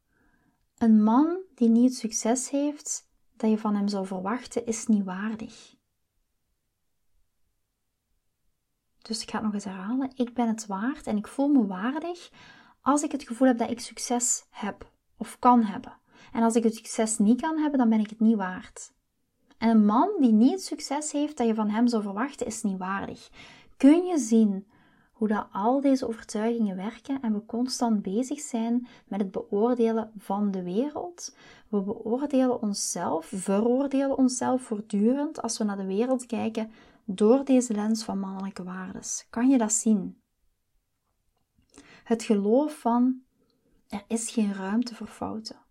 een 0.77 1.03
man 1.03 1.37
die 1.55 1.69
niet 1.69 1.89
het 1.89 1.99
succes 1.99 2.49
heeft 2.49 3.09
dat 3.35 3.49
je 3.49 3.57
van 3.57 3.75
hem 3.75 3.87
zou 3.87 4.05
verwachten, 4.05 4.65
is 4.65 4.85
niet 4.87 5.03
waardig. 5.03 5.72
Dus 9.03 9.21
ik 9.21 9.29
ga 9.29 9.35
het 9.35 9.45
nog 9.45 9.53
eens 9.53 9.63
herhalen. 9.63 10.11
Ik 10.15 10.33
ben 10.33 10.47
het 10.47 10.65
waard 10.65 11.07
en 11.07 11.17
ik 11.17 11.27
voel 11.27 11.47
me 11.47 11.65
waardig 11.65 12.31
als 12.81 13.03
ik 13.03 13.11
het 13.11 13.23
gevoel 13.23 13.47
heb 13.47 13.57
dat 13.57 13.69
ik 13.69 13.79
succes 13.79 14.45
heb 14.49 14.91
of 15.17 15.39
kan 15.39 15.63
hebben. 15.63 15.97
En 16.31 16.43
als 16.43 16.55
ik 16.55 16.63
het 16.63 16.75
succes 16.75 17.17
niet 17.17 17.41
kan 17.41 17.57
hebben, 17.57 17.79
dan 17.79 17.89
ben 17.89 17.99
ik 17.99 18.09
het 18.09 18.19
niet 18.19 18.35
waard. 18.35 18.93
En 19.57 19.69
een 19.69 19.85
man 19.85 20.09
die 20.19 20.31
niet 20.31 20.51
het 20.51 20.63
succes 20.63 21.11
heeft 21.11 21.37
dat 21.37 21.47
je 21.47 21.55
van 21.55 21.69
hem 21.69 21.87
zou 21.87 22.03
verwachten, 22.03 22.45
is 22.45 22.63
niet 22.63 22.77
waardig. 22.77 23.29
Kun 23.77 24.05
je 24.05 24.17
zien 24.17 24.67
hoe 25.11 25.27
dat 25.27 25.47
al 25.51 25.81
deze 25.81 26.07
overtuigingen 26.07 26.75
werken 26.75 27.21
en 27.21 27.33
we 27.33 27.45
constant 27.45 28.01
bezig 28.01 28.39
zijn 28.39 28.87
met 29.07 29.19
het 29.19 29.31
beoordelen 29.31 30.11
van 30.17 30.51
de 30.51 30.63
wereld? 30.63 31.35
We 31.69 31.81
beoordelen 31.81 32.61
onszelf, 32.61 33.25
veroordelen 33.25 34.17
onszelf 34.17 34.61
voortdurend 34.61 35.41
als 35.41 35.57
we 35.57 35.63
naar 35.63 35.77
de 35.77 35.85
wereld 35.85 36.25
kijken 36.25 36.71
door 37.05 37.45
deze 37.45 37.73
lens 37.73 38.03
van 38.03 38.19
mannelijke 38.19 38.63
waardes. 38.63 39.27
Kan 39.29 39.49
je 39.49 39.57
dat 39.57 39.73
zien? 39.73 40.21
Het 42.03 42.23
geloof 42.23 42.79
van 42.79 43.21
er 43.87 44.03
is 44.07 44.31
geen 44.31 44.53
ruimte 44.53 44.95
voor 44.95 45.07
fouten. 45.07 45.61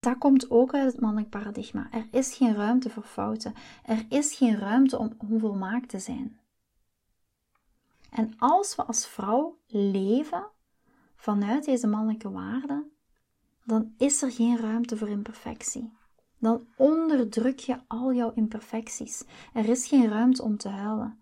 Dat 0.00 0.18
komt 0.18 0.50
ook 0.50 0.74
uit 0.74 0.92
het 0.92 1.00
mannelijk 1.00 1.30
paradigma. 1.30 1.88
Er 1.90 2.08
is 2.10 2.36
geen 2.36 2.54
ruimte 2.54 2.90
voor 2.90 3.02
fouten. 3.02 3.54
Er 3.84 4.06
is 4.08 4.34
geen 4.34 4.58
ruimte 4.58 4.98
om 4.98 5.12
onvolmaakt 5.18 5.88
te 5.88 5.98
zijn. 5.98 6.40
En 8.10 8.34
als 8.38 8.76
we 8.76 8.84
als 8.84 9.06
vrouw 9.06 9.58
leven 9.66 10.46
vanuit 11.14 11.64
deze 11.64 11.86
mannelijke 11.86 12.30
waarden, 12.30 12.90
dan 13.64 13.94
is 13.96 14.22
er 14.22 14.32
geen 14.32 14.58
ruimte 14.58 14.96
voor 14.96 15.08
imperfectie. 15.08 15.92
Dan 16.40 16.66
onderdruk 16.76 17.58
je 17.58 17.78
al 17.86 18.12
jouw 18.12 18.32
imperfecties. 18.34 19.24
Er 19.54 19.68
is 19.68 19.88
geen 19.88 20.08
ruimte 20.08 20.42
om 20.42 20.56
te 20.56 20.68
huilen. 20.68 21.20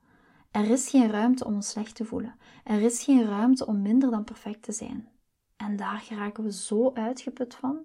Er 0.50 0.70
is 0.70 0.88
geen 0.88 1.10
ruimte 1.10 1.44
om 1.44 1.54
ons 1.54 1.68
slecht 1.68 1.94
te 1.94 2.04
voelen. 2.04 2.34
Er 2.64 2.80
is 2.80 3.04
geen 3.04 3.25
ruimte 3.25 3.66
om 3.66 3.82
minder 3.82 4.10
dan 4.10 4.25
perfect 4.25 4.62
te 4.62 4.72
zijn. 4.72 5.08
En 5.56 5.76
daar 5.76 5.98
geraken 5.98 6.44
we 6.44 6.52
zo 6.52 6.92
uitgeput 6.92 7.54
van. 7.54 7.84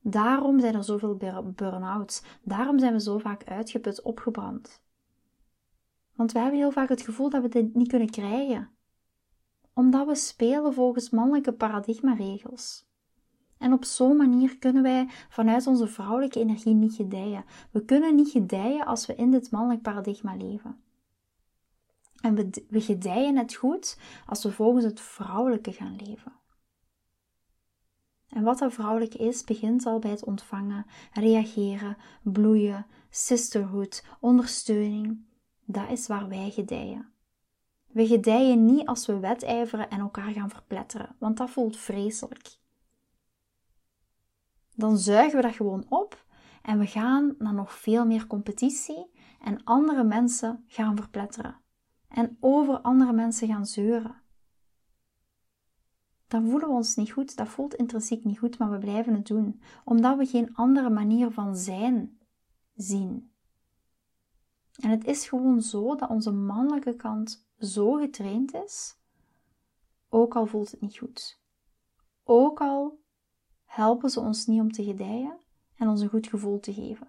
Daarom 0.00 0.60
zijn 0.60 0.74
er 0.74 0.84
zoveel 0.84 1.16
burn-outs. 1.54 2.22
Daarom 2.42 2.78
zijn 2.78 2.92
we 2.92 3.00
zo 3.00 3.18
vaak 3.18 3.44
uitgeput, 3.44 4.02
opgebrand. 4.02 4.82
Want 6.14 6.32
we 6.32 6.38
hebben 6.38 6.58
heel 6.58 6.70
vaak 6.70 6.88
het 6.88 7.02
gevoel 7.02 7.30
dat 7.30 7.42
we 7.42 7.48
dit 7.48 7.74
niet 7.74 7.88
kunnen 7.88 8.10
krijgen. 8.10 8.70
Omdat 9.72 10.06
we 10.06 10.14
spelen 10.14 10.74
volgens 10.74 11.10
mannelijke 11.10 11.52
paradigmaregels. 11.52 12.87
En 13.58 13.72
op 13.72 13.84
zo'n 13.84 14.16
manier 14.16 14.58
kunnen 14.58 14.82
wij 14.82 15.08
vanuit 15.28 15.66
onze 15.66 15.86
vrouwelijke 15.86 16.40
energie 16.40 16.74
niet 16.74 16.94
gedijen. 16.94 17.44
We 17.70 17.84
kunnen 17.84 18.14
niet 18.14 18.30
gedijen 18.30 18.86
als 18.86 19.06
we 19.06 19.14
in 19.14 19.30
dit 19.30 19.50
mannelijk 19.50 19.82
paradigma 19.82 20.34
leven. 20.36 20.80
En 22.20 22.34
we, 22.68 22.80
gedijen 22.80 23.36
het 23.36 23.54
goed 23.54 23.98
als 24.26 24.42
we 24.42 24.52
volgens 24.52 24.84
het 24.84 25.00
vrouwelijke 25.00 25.72
gaan 25.72 25.96
leven. 26.04 26.32
En 28.28 28.42
wat 28.42 28.58
dat 28.58 28.72
vrouwelijk 28.72 29.14
is, 29.14 29.44
begint 29.44 29.86
al 29.86 29.98
bij 29.98 30.10
het 30.10 30.24
ontvangen, 30.24 30.86
reageren, 31.12 31.96
bloeien, 32.22 32.86
sisterhood, 33.10 34.04
ondersteuning. 34.20 35.26
Dat 35.64 35.90
is 35.90 36.06
waar 36.06 36.28
wij 36.28 36.50
gedijen. 36.50 37.12
We 37.86 38.06
gedijen 38.06 38.64
niet 38.64 38.86
als 38.86 39.06
we 39.06 39.18
wedijveren 39.18 39.90
en 39.90 40.00
elkaar 40.00 40.32
gaan 40.32 40.50
verpletteren, 40.50 41.16
want 41.18 41.36
dat 41.36 41.50
voelt 41.50 41.76
vreselijk. 41.76 42.58
Dan 44.78 44.98
zuigen 44.98 45.36
we 45.36 45.42
dat 45.42 45.54
gewoon 45.54 45.86
op 45.88 46.24
en 46.62 46.78
we 46.78 46.86
gaan 46.86 47.34
naar 47.38 47.54
nog 47.54 47.72
veel 47.72 48.06
meer 48.06 48.26
competitie 48.26 49.10
en 49.40 49.64
andere 49.64 50.04
mensen 50.04 50.64
gaan 50.66 50.96
verpletteren 50.96 51.60
en 52.08 52.36
over 52.40 52.80
andere 52.80 53.12
mensen 53.12 53.48
gaan 53.48 53.66
zeuren. 53.66 54.22
Dan 56.26 56.48
voelen 56.48 56.68
we 56.68 56.74
ons 56.74 56.94
niet 56.94 57.10
goed, 57.10 57.36
dat 57.36 57.48
voelt 57.48 57.74
intrinsiek 57.74 58.24
niet 58.24 58.38
goed, 58.38 58.58
maar 58.58 58.70
we 58.70 58.78
blijven 58.78 59.14
het 59.14 59.26
doen, 59.26 59.60
omdat 59.84 60.18
we 60.18 60.26
geen 60.26 60.54
andere 60.54 60.90
manier 60.90 61.30
van 61.30 61.56
zijn 61.56 62.18
zien. 62.74 63.32
En 64.80 64.90
het 64.90 65.04
is 65.04 65.28
gewoon 65.28 65.62
zo 65.62 65.94
dat 65.94 66.08
onze 66.08 66.32
mannelijke 66.32 66.96
kant 66.96 67.48
zo 67.58 67.92
getraind 67.92 68.54
is, 68.54 68.98
ook 70.08 70.36
al 70.36 70.46
voelt 70.46 70.70
het 70.70 70.80
niet 70.80 70.98
goed. 70.98 71.40
Ook 72.24 72.60
al 72.60 73.06
helpen 73.68 74.10
ze 74.10 74.20
ons 74.20 74.46
niet 74.46 74.60
om 74.60 74.72
te 74.72 74.84
gedijen 74.84 75.36
en 75.76 75.88
ons 75.88 76.00
een 76.00 76.08
goed 76.08 76.26
gevoel 76.26 76.60
te 76.60 76.72
geven. 76.72 77.06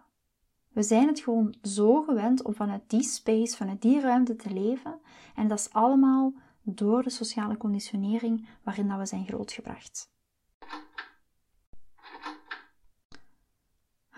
We 0.70 0.84
zijn 0.84 1.08
het 1.08 1.20
gewoon 1.20 1.56
zo 1.62 2.01
gewend 2.01 2.44
om 2.44 2.54
vanuit 2.54 2.82
die 2.88 3.04
space, 3.04 3.58
vanuit 3.58 3.82
die 3.82 4.00
ruimte 4.00 4.36
te 4.36 4.54
leven. 4.54 5.00
En 5.36 5.48
dat 5.48 5.60
is 5.60 5.74
allemaal 5.74 6.34
door 6.62 7.04
de 7.04 7.10
sociale 7.10 7.58
conditionering 7.58 8.48
waarin 8.63 8.88
dat 8.88 8.98
we 8.98 9.06
zijn 9.06 9.25
grootgebracht. 9.25 10.12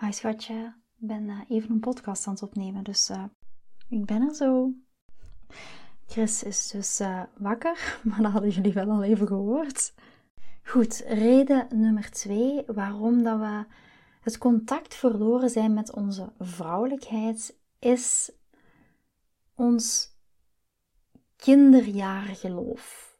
Hi 0.00 0.12
schatje, 0.12 0.74
ik 0.98 1.06
ben 1.06 1.28
eh, 1.28 1.40
even 1.48 1.70
een 1.70 1.80
podcast 1.80 2.26
aan 2.26 2.32
het 2.32 2.42
opnemen, 2.42 2.84
dus 2.84 3.10
uh, 3.10 3.24
ik 3.88 4.06
ben 4.06 4.22
er 4.22 4.34
zo. 4.34 4.72
Chris 6.06 6.42
is 6.42 6.68
dus 6.68 7.00
uh, 7.00 7.22
wakker, 7.38 7.98
maar 8.08 8.22
dat 8.22 8.32
hadden 8.32 8.50
jullie 8.50 8.72
wel 8.72 8.90
al 8.90 9.02
even 9.02 9.26
gehoord. 9.26 9.94
Goed, 10.62 11.04
reden 11.06 11.66
nummer 11.70 12.10
twee 12.10 12.62
waarom 12.66 13.22
dat 13.22 13.38
we 13.38 13.64
het 14.20 14.38
contact 14.38 14.94
verloren 14.94 15.50
zijn 15.50 15.74
met 15.74 15.92
onze 15.92 16.32
vrouwelijkheid 16.38 17.58
is 17.78 18.32
ons 19.54 20.16
kinderjaargeloof. 21.36 23.18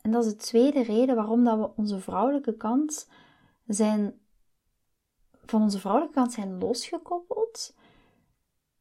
En 0.00 0.10
dat 0.10 0.24
is 0.24 0.30
de 0.30 0.36
tweede 0.36 0.82
reden 0.82 1.14
waarom 1.14 1.44
dat 1.44 1.58
we 1.58 1.76
onze 1.76 2.00
vrouwelijke 2.00 2.56
kant 2.56 3.08
zijn, 3.66 4.20
van 5.44 5.62
onze 5.62 5.78
vrouwelijke 5.78 6.14
kant 6.14 6.32
zijn 6.32 6.58
losgekoppeld, 6.58 7.74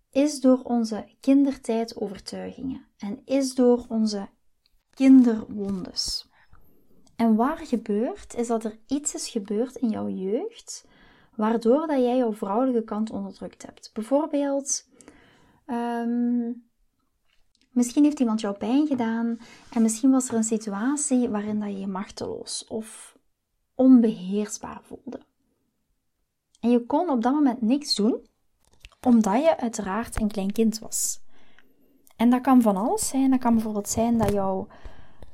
is 0.10 0.40
door 0.40 0.62
onze 0.64 1.16
kindertijdovertuigingen 1.20 2.88
en 2.98 3.22
is 3.26 3.56
door 3.56 3.86
onze 3.90 4.30
kinderwondes. 4.90 6.31
En 7.22 7.36
waar 7.36 7.58
gebeurt, 7.58 8.36
is 8.36 8.48
dat 8.48 8.64
er 8.64 8.78
iets 8.88 9.14
is 9.14 9.30
gebeurd 9.30 9.76
in 9.76 9.90
jouw 9.90 10.08
jeugd 10.10 10.86
waardoor 11.36 11.88
dat 11.88 12.00
jij 12.00 12.18
jouw 12.18 12.34
vrouwelijke 12.34 12.84
kant 12.84 13.10
onderdrukt 13.10 13.66
hebt. 13.66 13.90
Bijvoorbeeld, 13.94 14.88
ehm, 15.66 16.52
misschien 17.72 18.04
heeft 18.04 18.20
iemand 18.20 18.42
jou 18.42 18.58
pijn 18.58 18.88
gedaan 18.88 19.40
en 19.74 19.82
misschien 19.82 20.12
was 20.12 20.28
er 20.28 20.34
een 20.34 20.44
situatie 20.44 21.30
waarin 21.30 21.60
dat 21.60 21.70
je 21.70 21.80
je 21.80 21.88
machteloos 21.88 22.66
of 22.68 23.18
onbeheersbaar 23.76 24.82
voelde. 24.84 25.20
En 26.60 26.70
je 26.70 26.86
kon 26.86 27.10
op 27.10 27.22
dat 27.22 27.34
moment 27.34 27.62
niks 27.62 27.96
doen, 27.96 28.26
omdat 29.02 29.44
je 29.44 29.58
uiteraard 29.58 30.22
een 30.22 30.32
klein 30.32 30.52
kind 30.52 30.80
was. 30.80 31.22
En 32.16 32.30
dat 32.30 32.42
kan 32.42 32.62
van 32.62 32.78
alles 32.78 33.08
zijn. 33.08 33.30
Dat 33.30 33.40
kan 33.40 33.54
bijvoorbeeld 33.54 33.90
zijn 33.90 34.18
dat 34.18 34.32
jouw 34.32 34.68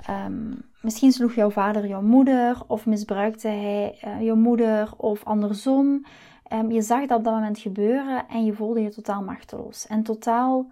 Ehm, 0.07 0.53
misschien 0.81 1.11
sloeg 1.11 1.33
jouw 1.33 1.49
vader 1.49 1.87
jouw 1.87 2.01
moeder 2.01 2.63
of 2.67 2.85
misbruikte 2.85 3.47
hij 3.47 4.01
uh, 4.05 4.21
jouw 4.21 4.35
moeder 4.35 4.93
of 4.97 5.23
andersom. 5.23 6.05
Um, 6.53 6.71
je 6.71 6.81
zag 6.81 7.05
dat 7.05 7.17
op 7.17 7.23
dat 7.23 7.33
moment 7.33 7.59
gebeuren 7.59 8.27
en 8.27 8.45
je 8.45 8.53
voelde 8.53 8.81
je 8.81 8.89
totaal 8.89 9.23
machteloos 9.23 9.87
en 9.87 10.03
totaal 10.03 10.71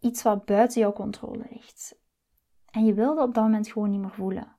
iets 0.00 0.22
wat 0.22 0.44
buiten 0.44 0.80
jouw 0.80 0.92
controle 0.92 1.44
ligt. 1.50 1.98
En 2.70 2.84
je 2.84 2.94
wilde 2.94 3.22
op 3.22 3.34
dat 3.34 3.44
moment 3.44 3.68
gewoon 3.68 3.90
niet 3.90 4.00
meer 4.00 4.10
voelen. 4.10 4.56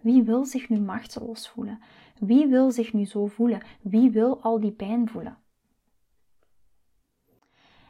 Wie 0.00 0.22
wil 0.22 0.44
zich 0.44 0.68
nu 0.68 0.80
machteloos 0.80 1.48
voelen? 1.48 1.82
Wie 2.18 2.46
wil 2.46 2.70
zich 2.70 2.92
nu 2.92 3.04
zo 3.04 3.26
voelen? 3.26 3.62
Wie 3.80 4.10
wil 4.10 4.42
al 4.42 4.60
die 4.60 4.72
pijn 4.72 5.08
voelen? 5.08 5.38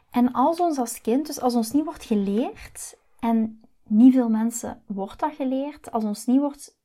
En 0.09 0.31
als 0.31 0.59
ons 0.59 0.77
als 0.77 1.01
kind, 1.01 1.25
dus 1.25 1.41
als 1.41 1.55
ons 1.55 1.71
niet 1.71 1.85
wordt 1.85 2.03
geleerd 2.03 2.97
en 3.19 3.61
niet 3.89 4.13
veel 4.13 4.29
mensen 4.29 4.81
wordt 4.85 5.19
dat 5.19 5.35
geleerd. 5.35 5.91
Als 5.91 6.03
ons 6.03 6.25
niet 6.25 6.39
wordt 6.39 6.77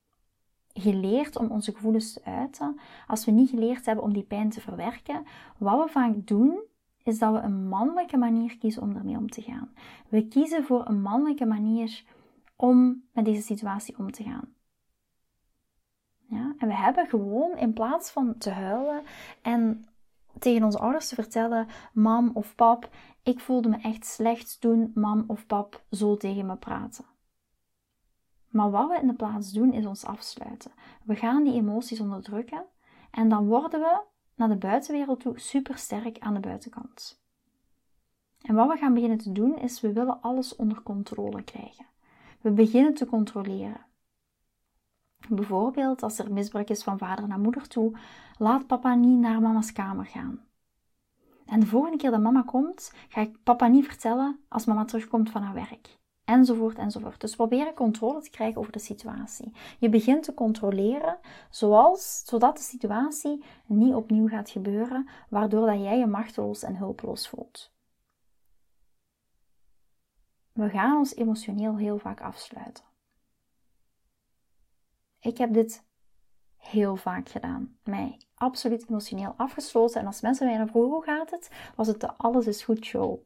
geleerd 0.73 1.35
om 1.35 1.51
onze 1.51 1.73
gevoelens 1.73 2.13
te 2.13 2.23
uiten, 2.23 2.79
als 3.07 3.25
we 3.25 3.31
niet 3.31 3.49
geleerd 3.49 3.85
hebben 3.85 4.03
om 4.03 4.13
die 4.13 4.23
pijn 4.23 4.49
te 4.49 4.61
verwerken, 4.61 5.25
wat 5.57 5.83
we 5.83 5.91
vaak 5.91 6.27
doen, 6.27 6.63
is 7.03 7.19
dat 7.19 7.33
we 7.33 7.39
een 7.39 7.67
mannelijke 7.67 8.17
manier 8.17 8.57
kiezen 8.57 8.81
om 8.81 8.95
ermee 8.95 9.17
om 9.17 9.29
te 9.29 9.41
gaan. 9.41 9.73
We 10.09 10.27
kiezen 10.27 10.63
voor 10.63 10.87
een 10.87 11.01
mannelijke 11.01 11.45
manier 11.45 12.03
om 12.55 13.03
met 13.11 13.25
deze 13.25 13.41
situatie 13.41 13.97
om 13.97 14.11
te 14.11 14.23
gaan. 14.23 14.53
Ja? 16.27 16.55
En 16.57 16.67
we 16.67 16.75
hebben 16.75 17.07
gewoon, 17.07 17.57
in 17.57 17.73
plaats 17.73 18.11
van 18.11 18.37
te 18.37 18.49
huilen 18.49 19.03
en 19.41 19.85
tegen 20.39 20.63
onze 20.63 20.79
ouders 20.79 21.07
te 21.07 21.15
vertellen: 21.15 21.67
Mam 21.93 22.31
of 22.33 22.55
pap, 22.55 22.89
ik 23.23 23.39
voelde 23.39 23.69
me 23.69 23.77
echt 23.77 24.05
slecht 24.05 24.61
toen 24.61 24.91
mam 24.93 25.23
of 25.27 25.45
pap 25.45 25.83
zo 25.91 26.17
tegen 26.17 26.45
me 26.45 26.55
praten. 26.55 27.05
Maar 28.49 28.71
wat 28.71 28.89
we 28.89 28.99
in 29.01 29.07
de 29.07 29.13
plaats 29.13 29.51
doen 29.51 29.73
is 29.73 29.85
ons 29.85 30.05
afsluiten. 30.05 30.71
We 31.03 31.15
gaan 31.15 31.43
die 31.43 31.53
emoties 31.53 31.99
onderdrukken 31.99 32.65
en 33.11 33.29
dan 33.29 33.47
worden 33.47 33.79
we 33.79 34.01
naar 34.35 34.49
de 34.49 34.57
buitenwereld 34.57 35.19
toe 35.19 35.39
super 35.39 35.77
sterk 35.77 36.19
aan 36.19 36.33
de 36.33 36.39
buitenkant. 36.39 37.23
En 38.41 38.55
wat 38.55 38.71
we 38.71 38.77
gaan 38.77 38.93
beginnen 38.93 39.17
te 39.17 39.31
doen 39.31 39.57
is 39.57 39.81
we 39.81 39.93
willen 39.93 40.21
alles 40.21 40.55
onder 40.55 40.81
controle 40.83 41.43
krijgen. 41.43 41.85
We 42.41 42.51
beginnen 42.51 42.93
te 42.93 43.05
controleren. 43.05 43.84
Bijvoorbeeld 45.29 46.03
als 46.03 46.19
er 46.19 46.33
misbruik 46.33 46.69
is 46.69 46.83
van 46.83 46.97
vader 46.97 47.27
naar 47.27 47.39
moeder 47.39 47.67
toe, 47.67 47.97
laat 48.37 48.67
papa 48.67 48.95
niet 48.95 49.19
naar 49.19 49.41
mama's 49.41 49.71
kamer 49.71 50.05
gaan. 50.05 50.39
En 51.45 51.59
de 51.59 51.65
volgende 51.65 51.97
keer 51.97 52.11
dat 52.11 52.21
mama 52.21 52.41
komt, 52.41 52.93
ga 53.09 53.21
ik 53.21 53.43
papa 53.43 53.67
niet 53.67 53.85
vertellen 53.85 54.39
als 54.47 54.65
mama 54.65 54.85
terugkomt 54.85 55.29
van 55.29 55.41
haar 55.41 55.53
werk. 55.53 55.97
Enzovoort, 56.25 56.77
enzovoort. 56.77 57.21
Dus 57.21 57.35
proberen 57.35 57.73
controle 57.73 58.21
te 58.21 58.29
krijgen 58.29 58.59
over 58.59 58.71
de 58.71 58.79
situatie. 58.79 59.51
Je 59.79 59.89
begint 59.89 60.23
te 60.23 60.33
controleren, 60.33 61.19
zoals, 61.49 62.23
zodat 62.25 62.57
de 62.57 62.63
situatie 62.63 63.43
niet 63.65 63.93
opnieuw 63.93 64.27
gaat 64.27 64.49
gebeuren, 64.49 65.07
waardoor 65.29 65.65
dat 65.65 65.81
jij 65.81 65.97
je 65.97 66.05
machteloos 66.05 66.63
en 66.63 66.75
hulpeloos 66.75 67.27
voelt. 67.29 67.73
We 70.51 70.69
gaan 70.69 70.97
ons 70.97 71.15
emotioneel 71.15 71.77
heel 71.77 71.97
vaak 71.97 72.21
afsluiten. 72.21 72.94
Ik 75.25 75.37
heb 75.37 75.53
dit 75.53 75.83
heel 76.57 76.95
vaak 76.95 77.29
gedaan. 77.29 77.77
Mij 77.83 78.17
absoluut 78.35 78.89
emotioneel 78.89 79.33
afgesloten. 79.37 80.01
En 80.01 80.07
als 80.07 80.21
mensen 80.21 80.47
mij 80.47 80.57
dan 80.57 80.67
vroegen 80.67 80.91
hoe 80.91 81.03
gaat 81.03 81.31
het, 81.31 81.49
was 81.75 81.87
het 81.87 81.99
de 82.01 82.13
alles 82.13 82.47
is 82.47 82.63
goed 82.63 82.85
show. 82.85 83.19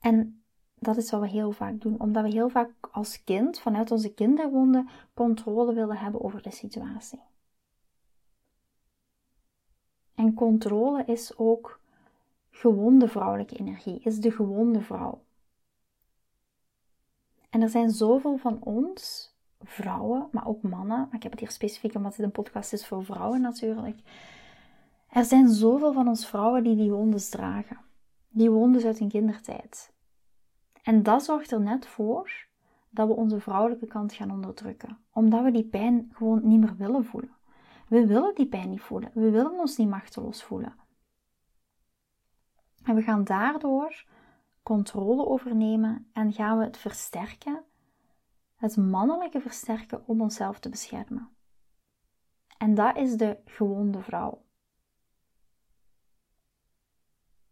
En 0.00 0.44
dat 0.74 0.96
is 0.96 1.10
wat 1.10 1.20
we 1.20 1.28
heel 1.28 1.52
vaak 1.52 1.80
doen, 1.80 2.00
omdat 2.00 2.22
we 2.22 2.30
heel 2.30 2.48
vaak 2.48 2.70
als 2.90 3.24
kind 3.24 3.58
vanuit 3.58 3.90
onze 3.90 4.14
kinderwonden 4.14 4.88
controle 5.14 5.74
willen 5.74 5.96
hebben 5.96 6.24
over 6.24 6.42
de 6.42 6.50
situatie. 6.50 7.20
En 10.14 10.34
controle 10.34 11.04
is 11.04 11.36
ook 11.36 11.80
gewonde 12.50 13.08
vrouwelijke 13.08 13.56
energie, 13.56 14.00
is 14.00 14.20
de 14.20 14.30
gewonde 14.30 14.80
vrouw. 14.80 15.25
En 17.50 17.62
er 17.62 17.68
zijn 17.68 17.90
zoveel 17.90 18.36
van 18.36 18.62
ons, 18.62 19.30
vrouwen, 19.62 20.28
maar 20.30 20.46
ook 20.46 20.62
mannen, 20.62 20.98
maar 20.98 21.14
ik 21.14 21.22
heb 21.22 21.32
het 21.32 21.40
hier 21.40 21.50
specifiek 21.50 21.94
omdat 21.94 22.16
dit 22.16 22.24
een 22.24 22.32
podcast 22.32 22.72
is 22.72 22.86
voor 22.86 23.04
vrouwen 23.04 23.40
natuurlijk. 23.40 24.00
Er 25.08 25.24
zijn 25.24 25.48
zoveel 25.48 25.92
van 25.92 26.08
ons 26.08 26.26
vrouwen 26.26 26.62
die 26.62 26.76
die 26.76 26.90
wondes 26.90 27.28
dragen. 27.28 27.78
Die 28.28 28.50
wondes 28.50 28.84
uit 28.84 28.98
hun 28.98 29.08
kindertijd. 29.08 29.92
En 30.82 31.02
dat 31.02 31.24
zorgt 31.24 31.50
er 31.50 31.60
net 31.60 31.86
voor 31.86 32.46
dat 32.90 33.08
we 33.08 33.14
onze 33.14 33.40
vrouwelijke 33.40 33.86
kant 33.86 34.12
gaan 34.12 34.30
onderdrukken. 34.30 34.98
Omdat 35.12 35.42
we 35.42 35.50
die 35.50 35.64
pijn 35.64 36.10
gewoon 36.12 36.40
niet 36.48 36.60
meer 36.60 36.76
willen 36.76 37.04
voelen. 37.04 37.34
We 37.88 38.06
willen 38.06 38.34
die 38.34 38.46
pijn 38.46 38.70
niet 38.70 38.80
voelen. 38.80 39.10
We 39.14 39.30
willen 39.30 39.58
ons 39.58 39.76
niet 39.76 39.88
machteloos 39.88 40.42
voelen. 40.42 40.74
En 42.84 42.94
we 42.94 43.02
gaan 43.02 43.24
daardoor 43.24 44.04
controle 44.66 45.26
overnemen 45.26 46.10
en 46.12 46.32
gaan 46.32 46.58
we 46.58 46.64
het 46.64 46.76
versterken, 46.76 47.64
het 48.56 48.76
mannelijke 48.76 49.40
versterken 49.40 50.06
om 50.06 50.20
onszelf 50.20 50.58
te 50.58 50.68
beschermen. 50.68 51.30
En 52.58 52.74
dat 52.74 52.96
is 52.96 53.16
de 53.16 53.38
gewonde 53.44 54.02
vrouw. 54.02 54.44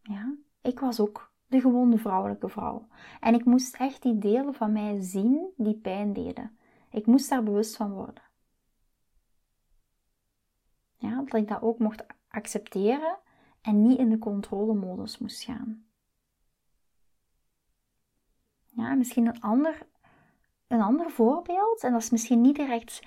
Ja, 0.03 0.37
ik 0.61 0.81
was 0.81 1.01
ook 1.01 1.33
de 1.47 1.61
gewonde 1.61 1.99
vrouwelijke 1.99 2.49
vrouw. 2.49 2.89
En 3.21 3.35
ik 3.35 3.45
moest 3.45 3.77
echt 3.77 4.03
die 4.03 4.19
delen 4.19 4.55
van 4.55 4.73
mij 4.73 5.01
zien 5.01 5.53
die 5.57 5.77
pijn 5.77 6.13
deden. 6.13 6.59
Ik 6.91 7.07
moest 7.07 7.29
daar 7.29 7.43
bewust 7.43 7.77
van 7.77 7.93
worden. 7.93 8.23
Ja, 10.97 11.23
dat 11.23 11.41
ik 11.41 11.49
dat 11.49 11.63
ook 11.63 11.79
mocht 11.79 12.07
accepteren 12.29 13.19
en 13.61 13.83
niet 13.83 13.99
in 13.99 14.09
de 14.09 14.19
controlemodus 14.19 15.19
moest 15.19 15.45
gaan. 15.45 15.85
Ja, 18.77 18.95
misschien 18.95 19.27
een 19.27 19.41
ander, 19.41 19.87
een 20.67 20.81
ander 20.81 21.11
voorbeeld, 21.11 21.83
en 21.83 21.93
dat 21.93 22.03
is 22.03 22.11
misschien 22.11 22.41
niet 22.41 22.57
direct 22.57 23.01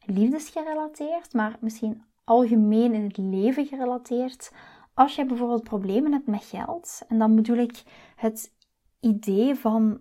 liefdesgerelateerd, 0.00 1.32
maar 1.32 1.56
misschien 1.60 2.04
algemeen 2.24 2.94
in 2.94 3.02
het 3.02 3.16
leven 3.16 3.66
gerelateerd. 3.66 4.52
Als 4.94 5.14
je 5.14 5.26
bijvoorbeeld 5.26 5.62
problemen 5.62 6.12
hebt 6.12 6.26
met 6.26 6.44
geld, 6.44 7.02
en 7.08 7.18
dan 7.18 7.34
bedoel 7.34 7.56
ik 7.56 7.82
het 8.16 8.52
idee 9.00 9.54
van 9.54 10.00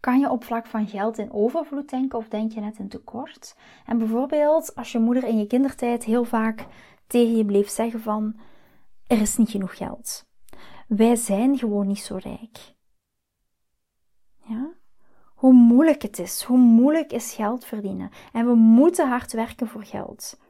kan 0.00 0.18
je 0.18 0.30
op 0.30 0.44
vlak 0.44 0.66
van 0.66 0.88
geld 0.88 1.18
in 1.18 1.32
overvloed 1.32 1.90
denken 1.90 2.18
of 2.18 2.28
denk 2.28 2.52
je 2.52 2.60
net 2.60 2.78
in 2.78 2.88
tekort? 2.88 3.56
En 3.86 3.98
bijvoorbeeld 3.98 4.74
als 4.74 4.92
je 4.92 4.98
moeder 4.98 5.24
in 5.24 5.38
je 5.38 5.46
kindertijd 5.46 6.04
heel 6.04 6.24
vaak 6.24 6.66
tegen 7.06 7.36
je 7.36 7.44
bleef 7.44 7.68
zeggen 7.68 8.00
van 8.00 8.36
er 9.06 9.20
is 9.20 9.36
niet 9.36 9.50
genoeg 9.50 9.76
geld. 9.76 10.26
Wij 10.88 11.16
zijn 11.16 11.58
gewoon 11.58 11.86
niet 11.86 11.98
zo 11.98 12.16
rijk. 12.16 12.75
Ja? 14.46 14.72
Hoe 15.34 15.52
moeilijk 15.52 16.02
het 16.02 16.18
is, 16.18 16.42
hoe 16.42 16.58
moeilijk 16.58 17.12
is 17.12 17.34
geld 17.34 17.64
verdienen. 17.64 18.10
En 18.32 18.46
we 18.46 18.54
moeten 18.54 19.08
hard 19.08 19.32
werken 19.32 19.68
voor 19.68 19.84
geld. 19.84 20.40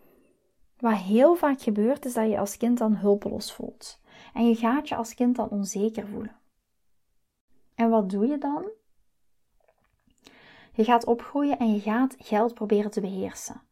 Wat 0.79 0.97
heel 0.97 1.35
vaak 1.35 1.61
gebeurt 1.61 2.05
is 2.05 2.15
dat 2.15 2.31
je 2.31 2.39
als 2.39 2.57
kind 2.57 2.79
dan 2.79 2.97
hulpeloos 2.97 3.53
voelt. 3.53 4.01
En 4.35 4.49
je 4.49 4.55
gaat 4.55 4.89
je 4.89 4.97
als 4.97 5.15
kind 5.15 5.37
dan 5.37 5.49
onzeker 5.49 6.07
voelen. 6.07 6.37
En 7.75 7.91
wat 7.91 8.11
doe 8.11 8.27
je 8.27 8.39
dan? 8.39 8.65
Je 10.73 10.85
gaat 10.85 11.05
opgroeien 11.05 11.59
en 11.59 11.73
je 11.73 11.81
gaat 11.81 12.17
geld 12.19 12.55
proberen 12.55 12.91
te 12.91 13.01
beheersen. 13.01 13.63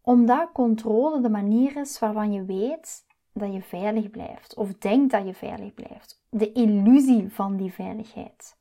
Omdat 0.00 0.52
controle 0.52 1.20
de 1.20 1.30
manier 1.30 1.76
is 1.76 1.98
waarvan 1.98 2.32
je 2.32 2.44
weet 2.44 3.06
dat 3.32 3.52
je 3.52 3.62
veilig 3.62 4.10
blijft. 4.10 4.54
Of 4.54 4.74
denkt 4.74 5.10
dat 5.10 5.26
je 5.26 5.34
veilig 5.34 5.74
blijft. 5.74 6.22
De 6.30 6.52
illusie 6.52 7.32
van 7.32 7.56
die 7.56 7.72
veiligheid. 7.72 8.57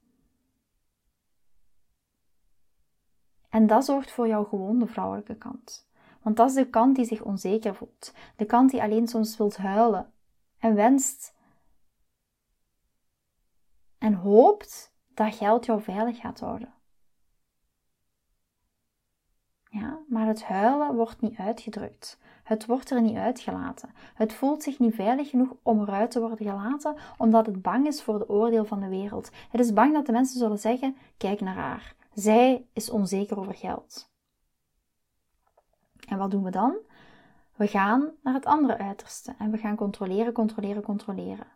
En 3.57 3.67
dat 3.67 3.85
zorgt 3.85 4.11
voor 4.11 4.27
jouw 4.27 4.43
gewonde 4.43 4.87
vrouwelijke 4.87 5.35
kant. 5.35 5.87
Want 6.21 6.37
dat 6.37 6.49
is 6.49 6.55
de 6.55 6.69
kant 6.69 6.95
die 6.95 7.05
zich 7.05 7.21
onzeker 7.21 7.75
voelt. 7.75 8.13
De 8.35 8.45
kant 8.45 8.71
die 8.71 8.81
alleen 8.81 9.07
soms 9.07 9.37
wilt 9.37 9.57
huilen 9.57 10.11
en 10.59 10.75
wenst 10.75 11.35
en 13.97 14.13
hoopt 14.13 14.93
dat 15.13 15.35
geld 15.35 15.65
jou 15.65 15.81
veilig 15.81 16.17
gaat 16.17 16.39
houden. 16.39 16.73
Ja, 19.69 19.99
maar 20.07 20.27
het 20.27 20.43
huilen 20.43 20.95
wordt 20.95 21.21
niet 21.21 21.37
uitgedrukt. 21.37 22.19
Het 22.43 22.65
wordt 22.65 22.89
er 22.89 23.01
niet 23.01 23.17
uitgelaten. 23.17 23.89
Het 24.13 24.33
voelt 24.33 24.63
zich 24.63 24.79
niet 24.79 24.95
veilig 24.95 25.29
genoeg 25.29 25.55
om 25.61 25.81
eruit 25.81 26.11
te 26.11 26.19
worden 26.19 26.37
gelaten, 26.37 26.95
omdat 27.17 27.45
het 27.45 27.61
bang 27.61 27.87
is 27.87 28.03
voor 28.03 28.17
de 28.17 28.29
oordeel 28.29 28.65
van 28.65 28.79
de 28.79 28.89
wereld. 28.89 29.31
Het 29.49 29.61
is 29.61 29.73
bang 29.73 29.93
dat 29.93 30.05
de 30.05 30.11
mensen 30.11 30.39
zullen 30.39 30.59
zeggen: 30.59 30.97
kijk 31.17 31.41
naar 31.41 31.55
haar. 31.55 31.95
Zij 32.17 32.67
is 32.73 32.89
onzeker 32.89 33.39
over 33.39 33.53
geld. 33.53 34.11
En 36.07 36.17
wat 36.17 36.31
doen 36.31 36.43
we 36.43 36.51
dan? 36.51 36.77
We 37.55 37.67
gaan 37.67 38.11
naar 38.21 38.33
het 38.33 38.45
andere 38.45 38.77
uiterste 38.77 39.35
en 39.37 39.51
we 39.51 39.57
gaan 39.57 39.75
controleren, 39.75 40.33
controleren, 40.33 40.83
controleren. 40.83 41.47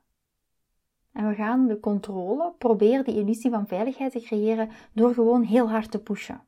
En 1.12 1.28
we 1.28 1.36
gaan 1.36 1.67
de 1.67 1.80
controle 1.80 2.54
proberen 2.58 3.04
die 3.04 3.15
illusie 3.15 3.52
van 3.52 3.67
veiligheid 3.67 4.12
te 4.12 4.19
creëren 4.19 4.69
door 4.93 5.13
gewoon 5.13 5.43
heel 5.43 5.69
hard 5.69 5.91
te 5.91 6.02
pushen. 6.02 6.47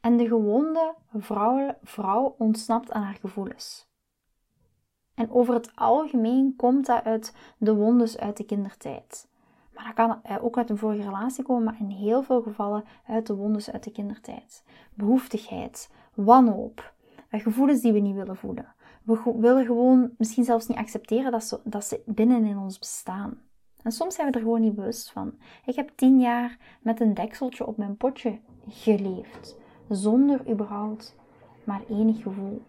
En 0.00 0.16
de 0.16 0.26
gewonde 0.26 0.94
vrouw, 1.12 1.76
vrouw 1.82 2.34
ontsnapt 2.38 2.92
aan 2.92 3.02
haar 3.02 3.18
gevoelens. 3.20 3.88
En 5.14 5.30
over 5.30 5.54
het 5.54 5.72
algemeen 5.74 6.56
komt 6.56 6.86
dat 6.86 7.04
uit 7.04 7.34
de 7.58 7.74
wondes 7.74 8.18
uit 8.18 8.36
de 8.36 8.44
kindertijd. 8.44 9.29
Maar 9.80 9.94
dat 9.94 10.06
kan 10.06 10.20
eh, 10.22 10.44
ook 10.44 10.58
uit 10.58 10.70
een 10.70 10.78
vorige 10.78 11.02
relatie 11.02 11.44
komen, 11.44 11.64
maar 11.64 11.76
in 11.80 11.88
heel 11.88 12.22
veel 12.22 12.42
gevallen 12.42 12.84
uit 13.06 13.26
de 13.26 13.34
wondes 13.34 13.70
uit 13.70 13.84
de 13.84 13.90
kindertijd. 13.90 14.64
Behoeftigheid, 14.94 15.90
wanhoop, 16.14 16.94
eh, 17.28 17.40
gevoelens 17.40 17.80
die 17.80 17.92
we 17.92 17.98
niet 17.98 18.14
willen 18.14 18.36
voelen. 18.36 18.74
We 19.02 19.20
willen 19.38 19.66
gewoon 19.66 20.10
misschien 20.18 20.44
zelfs 20.44 20.66
niet 20.66 20.78
accepteren 20.78 21.32
dat 21.32 21.44
ze, 21.44 21.60
dat 21.64 21.84
ze 21.84 22.02
binnen 22.06 22.44
in 22.44 22.58
ons 22.58 22.78
bestaan. 22.78 23.42
En 23.82 23.92
soms 23.92 24.14
zijn 24.14 24.26
we 24.26 24.32
er 24.32 24.40
gewoon 24.40 24.60
niet 24.60 24.74
bewust 24.74 25.10
van. 25.10 25.32
Ik 25.66 25.74
heb 25.74 25.90
tien 25.94 26.20
jaar 26.20 26.58
met 26.80 27.00
een 27.00 27.14
dekseltje 27.14 27.66
op 27.66 27.76
mijn 27.76 27.96
potje 27.96 28.38
geleefd, 28.68 29.56
zonder 29.88 30.50
überhaupt 30.50 31.16
maar 31.64 31.82
enig 31.88 32.22
gevoel. 32.22 32.62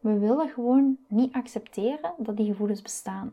We 0.00 0.18
willen 0.18 0.48
gewoon 0.48 0.98
niet 1.08 1.32
accepteren 1.32 2.14
dat 2.18 2.36
die 2.36 2.46
gevoelens 2.46 2.82
bestaan. 2.82 3.32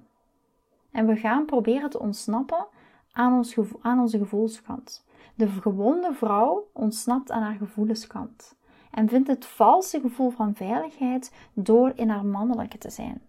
En 0.91 1.06
we 1.06 1.15
gaan 1.15 1.45
proberen 1.45 1.89
te 1.89 1.99
ontsnappen 1.99 2.67
aan, 3.12 3.34
ons 3.34 3.58
aan 3.82 3.99
onze 3.99 4.17
gevoelskant. 4.17 5.06
De 5.36 5.47
gewonde 5.47 6.13
vrouw 6.13 6.69
ontsnapt 6.73 7.32
aan 7.32 7.41
haar 7.41 7.56
gevoelskant 7.56 8.56
en 8.91 9.10
vindt 9.10 9.27
het 9.27 9.45
valse 9.45 9.99
gevoel 9.99 10.30
van 10.30 10.56
veiligheid 10.56 11.34
door 11.54 11.91
in 11.95 12.10
haar 12.10 12.25
mannelijke 12.25 12.77
te 12.77 12.89
zijn. 12.89 13.21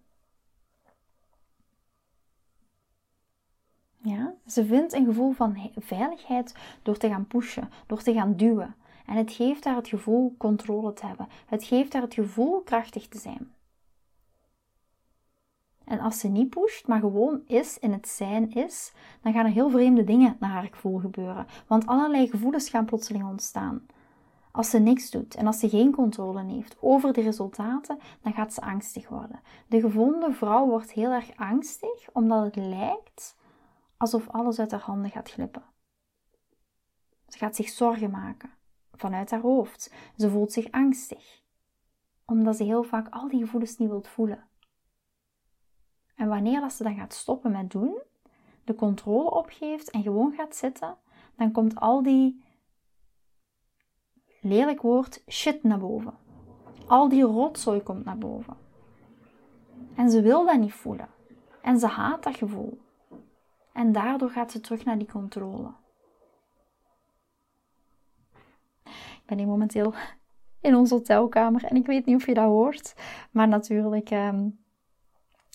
Ja, 4.02 4.34
ze 4.46 4.64
vindt 4.64 4.92
een 4.92 5.04
gevoel 5.04 5.32
van 5.32 5.70
veiligheid 5.76 6.54
door 6.82 6.96
te 6.96 7.08
gaan 7.08 7.26
pushen, 7.26 7.70
door 7.86 8.02
te 8.02 8.12
gaan 8.12 8.36
duwen. 8.36 8.74
En 9.06 9.16
het 9.16 9.32
geeft 9.32 9.64
haar 9.64 9.76
het 9.76 9.88
gevoel 9.88 10.34
controle 10.38 10.92
te 10.92 11.06
hebben. 11.06 11.28
Het 11.46 11.64
geeft 11.64 11.92
haar 11.92 12.02
het 12.02 12.14
gevoel 12.14 12.60
krachtig 12.60 13.08
te 13.08 13.18
zijn. 13.18 13.52
En 15.84 16.00
als 16.00 16.18
ze 16.18 16.28
niet 16.28 16.50
pusht, 16.50 16.86
maar 16.86 17.00
gewoon 17.00 17.42
is, 17.46 17.78
in 17.78 17.92
het 17.92 18.08
zijn 18.08 18.50
is, 18.50 18.92
dan 19.22 19.32
gaan 19.32 19.44
er 19.44 19.52
heel 19.52 19.70
vreemde 19.70 20.04
dingen 20.04 20.36
naar 20.40 20.50
haar 20.50 20.68
gevoel 20.70 20.98
gebeuren. 20.98 21.46
Want 21.66 21.86
allerlei 21.86 22.28
gevoelens 22.28 22.68
gaan 22.68 22.84
plotseling 22.84 23.24
ontstaan. 23.24 23.86
Als 24.52 24.70
ze 24.70 24.78
niks 24.78 25.10
doet 25.10 25.34
en 25.34 25.46
als 25.46 25.58
ze 25.58 25.68
geen 25.68 25.92
controle 25.92 26.44
heeft 26.44 26.76
over 26.80 27.12
de 27.12 27.20
resultaten, 27.20 27.98
dan 28.22 28.32
gaat 28.32 28.54
ze 28.54 28.60
angstig 28.60 29.08
worden. 29.08 29.40
De 29.68 29.80
gevonden 29.80 30.34
vrouw 30.34 30.66
wordt 30.66 30.92
heel 30.92 31.10
erg 31.10 31.36
angstig, 31.36 32.08
omdat 32.12 32.44
het 32.44 32.56
lijkt 32.56 33.36
alsof 33.96 34.28
alles 34.28 34.58
uit 34.58 34.70
haar 34.70 34.80
handen 34.80 35.10
gaat 35.10 35.30
glippen. 35.30 35.62
Ze 37.28 37.38
gaat 37.38 37.56
zich 37.56 37.68
zorgen 37.68 38.10
maken 38.10 38.50
vanuit 38.92 39.30
haar 39.30 39.40
hoofd. 39.40 39.92
Ze 40.16 40.30
voelt 40.30 40.52
zich 40.52 40.70
angstig, 40.70 41.42
omdat 42.24 42.56
ze 42.56 42.64
heel 42.64 42.82
vaak 42.82 43.08
al 43.10 43.28
die 43.28 43.40
gevoelens 43.40 43.78
niet 43.78 43.88
wilt 43.88 44.08
voelen. 44.08 44.46
En 46.22 46.28
wanneer 46.28 46.70
ze 46.70 46.82
dan 46.82 46.94
gaat 46.94 47.14
stoppen 47.14 47.52
met 47.52 47.70
doen, 47.70 47.98
de 48.64 48.74
controle 48.74 49.30
opgeeft 49.30 49.90
en 49.90 50.02
gewoon 50.02 50.32
gaat 50.32 50.56
zitten, 50.56 50.96
dan 51.36 51.52
komt 51.52 51.80
al 51.80 52.02
die 52.02 52.44
lelijk 54.40 54.82
woord, 54.82 55.22
shit 55.28 55.62
naar 55.62 55.78
boven. 55.78 56.14
Al 56.86 57.08
die 57.08 57.22
rotzooi 57.22 57.82
komt 57.82 58.04
naar 58.04 58.18
boven. 58.18 58.56
En 59.94 60.10
ze 60.10 60.22
wil 60.22 60.44
dat 60.46 60.58
niet 60.58 60.72
voelen. 60.72 61.08
En 61.62 61.78
ze 61.78 61.86
haat 61.86 62.22
dat 62.22 62.36
gevoel. 62.36 62.80
En 63.72 63.92
daardoor 63.92 64.30
gaat 64.30 64.50
ze 64.52 64.60
terug 64.60 64.84
naar 64.84 64.98
die 64.98 65.10
controle. 65.10 65.72
Ik 68.84 69.22
ben 69.26 69.38
hier 69.38 69.46
momenteel 69.46 69.94
in 70.60 70.74
onze 70.74 70.94
hotelkamer 70.94 71.64
en 71.64 71.76
ik 71.76 71.86
weet 71.86 72.06
niet 72.06 72.16
of 72.16 72.26
je 72.26 72.34
dat 72.34 72.44
hoort. 72.44 72.94
Maar 73.30 73.48
natuurlijk, 73.48 74.10
ehm, 74.10 74.48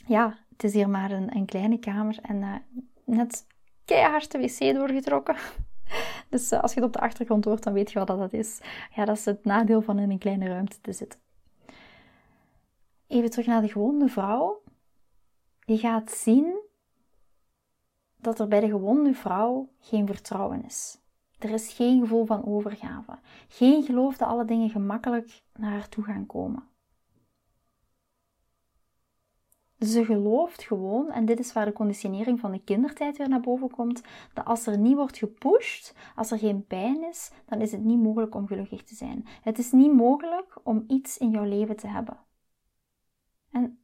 ja, 0.08 0.46
het 0.58 0.66
is 0.66 0.74
hier 0.74 0.90
maar 0.90 1.12
een, 1.12 1.36
een 1.36 1.46
kleine 1.46 1.78
kamer 1.80 2.18
en 2.22 2.36
uh, 2.36 2.56
net 3.04 3.46
keihard 3.86 4.32
de 4.32 4.38
wc 4.38 4.74
doorgetrokken. 4.74 5.36
Dus 6.30 6.52
uh, 6.52 6.62
als 6.62 6.74
je 6.74 6.80
het 6.80 6.88
op 6.88 6.94
de 6.94 7.00
achtergrond 7.00 7.46
hoort, 7.46 7.64
dan 7.64 7.74
weet 7.74 7.92
je 7.92 8.00
wat 8.00 8.08
dat 8.08 8.34
is. 8.34 8.62
Ja, 8.96 9.06
dat 9.06 9.18
is 9.18 9.26
het 9.26 9.46
nadeel 9.46 9.82
van 9.82 10.00
in 10.00 10.12
een 10.12 10.18
kleine 10.18 10.48
ruimte 10.48 10.82
te 10.82 10.92
zitten. 10.92 11.20
Even 13.08 13.30
terug 13.30 13.46
naar 13.46 13.62
de 13.62 13.68
gewonde 13.68 14.08
vrouw. 14.08 14.62
Je 15.66 15.78
gaat 15.78 16.12
zien 16.12 16.60
dat 18.18 18.40
er 18.40 18.48
bij 18.48 18.60
de 18.60 18.68
gewonde 18.68 19.14
vrouw 19.14 19.70
geen 19.80 20.08
vertrouwen 20.08 20.66
is. 20.66 21.00
Er 21.40 21.50
is 21.50 21.74
geen 21.74 22.00
gevoel 22.00 22.26
van 22.26 22.46
overgave. 22.46 23.20
Geen 23.48 23.84
geloof 23.84 24.18
dat 24.18 24.28
alle 24.28 24.46
dingen 24.46 24.70
gemakkelijk 24.70 25.42
naar 25.54 25.72
haar 25.72 25.90
toe 25.90 26.04
gaan 26.04 26.26
komen. 26.26 26.64
Ze 29.80 30.06
gelooft 30.06 30.64
gewoon, 30.64 31.12
en 31.12 31.26
dit 31.26 31.40
is 31.40 31.54
waar 31.54 31.66
de 31.66 31.74
conditionering 31.74 32.40
van 32.40 32.52
de 32.52 32.64
kindertijd 32.64 33.18
weer 33.18 33.30
naar 33.30 33.42
boven 33.42 33.70
komt, 33.70 34.02
dat 34.34 34.46
als 34.46 34.66
er 34.66 34.78
niet 34.78 34.96
wordt 34.96 35.18
gepusht, 35.18 35.96
als 36.16 36.32
er 36.32 36.38
geen 36.38 36.66
pijn 36.66 37.04
is, 37.04 37.32
dan 37.46 37.62
is 37.62 37.72
het 37.72 37.84
niet 37.84 38.00
mogelijk 38.00 38.36
om 38.36 38.48
gelukkig 38.48 38.84
te 38.84 38.96
zijn. 38.96 39.26
Het 39.42 39.58
is 39.58 39.72
niet 39.72 39.94
mogelijk 39.94 40.60
om 40.64 40.84
iets 40.88 41.18
in 41.18 41.30
jouw 41.30 41.44
leven 41.44 41.76
te 41.76 41.88
hebben. 41.88 42.18
En 43.52 43.80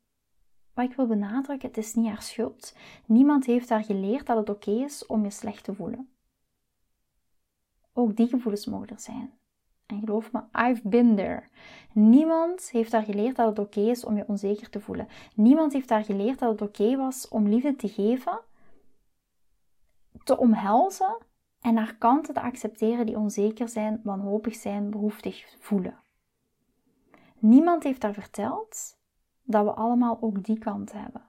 wat 0.74 0.90
ik 0.90 0.96
wil 0.96 1.08
benadrukken, 1.08 1.68
het 1.68 1.78
is 1.78 1.94
niet 1.94 2.08
haar 2.08 2.22
schuld. 2.22 2.76
Niemand 3.06 3.46
heeft 3.46 3.70
haar 3.70 3.84
geleerd 3.84 4.26
dat 4.26 4.38
het 4.38 4.50
oké 4.50 4.72
is 4.72 5.06
om 5.06 5.24
je 5.24 5.30
slecht 5.30 5.64
te 5.64 5.74
voelen. 5.74 6.10
Ook 7.94 8.16
die 8.16 8.28
gevoelens 8.28 8.66
mogen 8.66 8.88
er 8.88 9.00
zijn. 9.00 9.34
En 9.94 10.00
geloof 10.00 10.32
me, 10.32 10.42
I've 10.70 10.88
been 10.88 11.16
there. 11.16 11.44
Niemand 11.92 12.70
heeft 12.70 12.92
daar 12.92 13.04
geleerd 13.04 13.36
dat 13.36 13.48
het 13.48 13.60
oké 13.60 13.80
is 13.80 14.06
om 14.06 14.18
je 14.18 14.28
onzeker 14.28 14.70
te 14.70 14.80
voelen. 14.80 15.08
Niemand 15.36 15.74
heeft 15.74 15.88
daar 15.88 16.04
geleerd 16.04 16.40
dat 16.40 16.52
het 16.52 16.62
oké 16.62 16.96
was 16.96 17.28
om 17.28 17.48
liefde 17.48 17.76
te 17.76 17.88
geven, 17.88 18.40
te 20.24 20.38
omhelzen 20.38 21.18
en 21.62 21.74
naar 21.74 21.96
kanten 21.96 22.34
te 22.34 22.42
accepteren 22.42 23.06
die 23.06 23.18
onzeker 23.18 23.70
zijn, 23.70 24.00
wanhopig 24.04 24.56
zijn, 24.56 24.90
behoeftig 24.90 25.56
voelen. 25.60 25.98
Niemand 27.40 27.84
heeft 27.84 28.02
daar 28.02 28.14
verteld 28.14 28.98
dat 29.44 29.66
we 29.66 29.72
allemaal 29.72 30.18
ook 30.22 30.44
die 30.44 30.60
kant 30.60 30.92
hebben. 30.92 31.22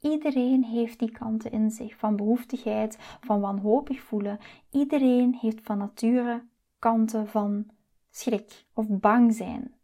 Iedereen 0.00 0.64
heeft 0.64 0.98
die 0.98 1.10
kanten 1.10 1.50
in 1.50 1.70
zich, 1.70 1.96
van 1.96 2.16
behoeftigheid, 2.16 2.98
van 3.20 3.40
wanhopig 3.40 4.00
voelen. 4.00 4.38
Iedereen 4.70 5.34
heeft 5.34 5.60
van 5.62 5.78
nature 5.78 6.42
kanten 6.78 7.28
van 7.28 7.70
schrik 8.10 8.66
of 8.72 8.86
bang 8.88 9.34
zijn. 9.34 9.74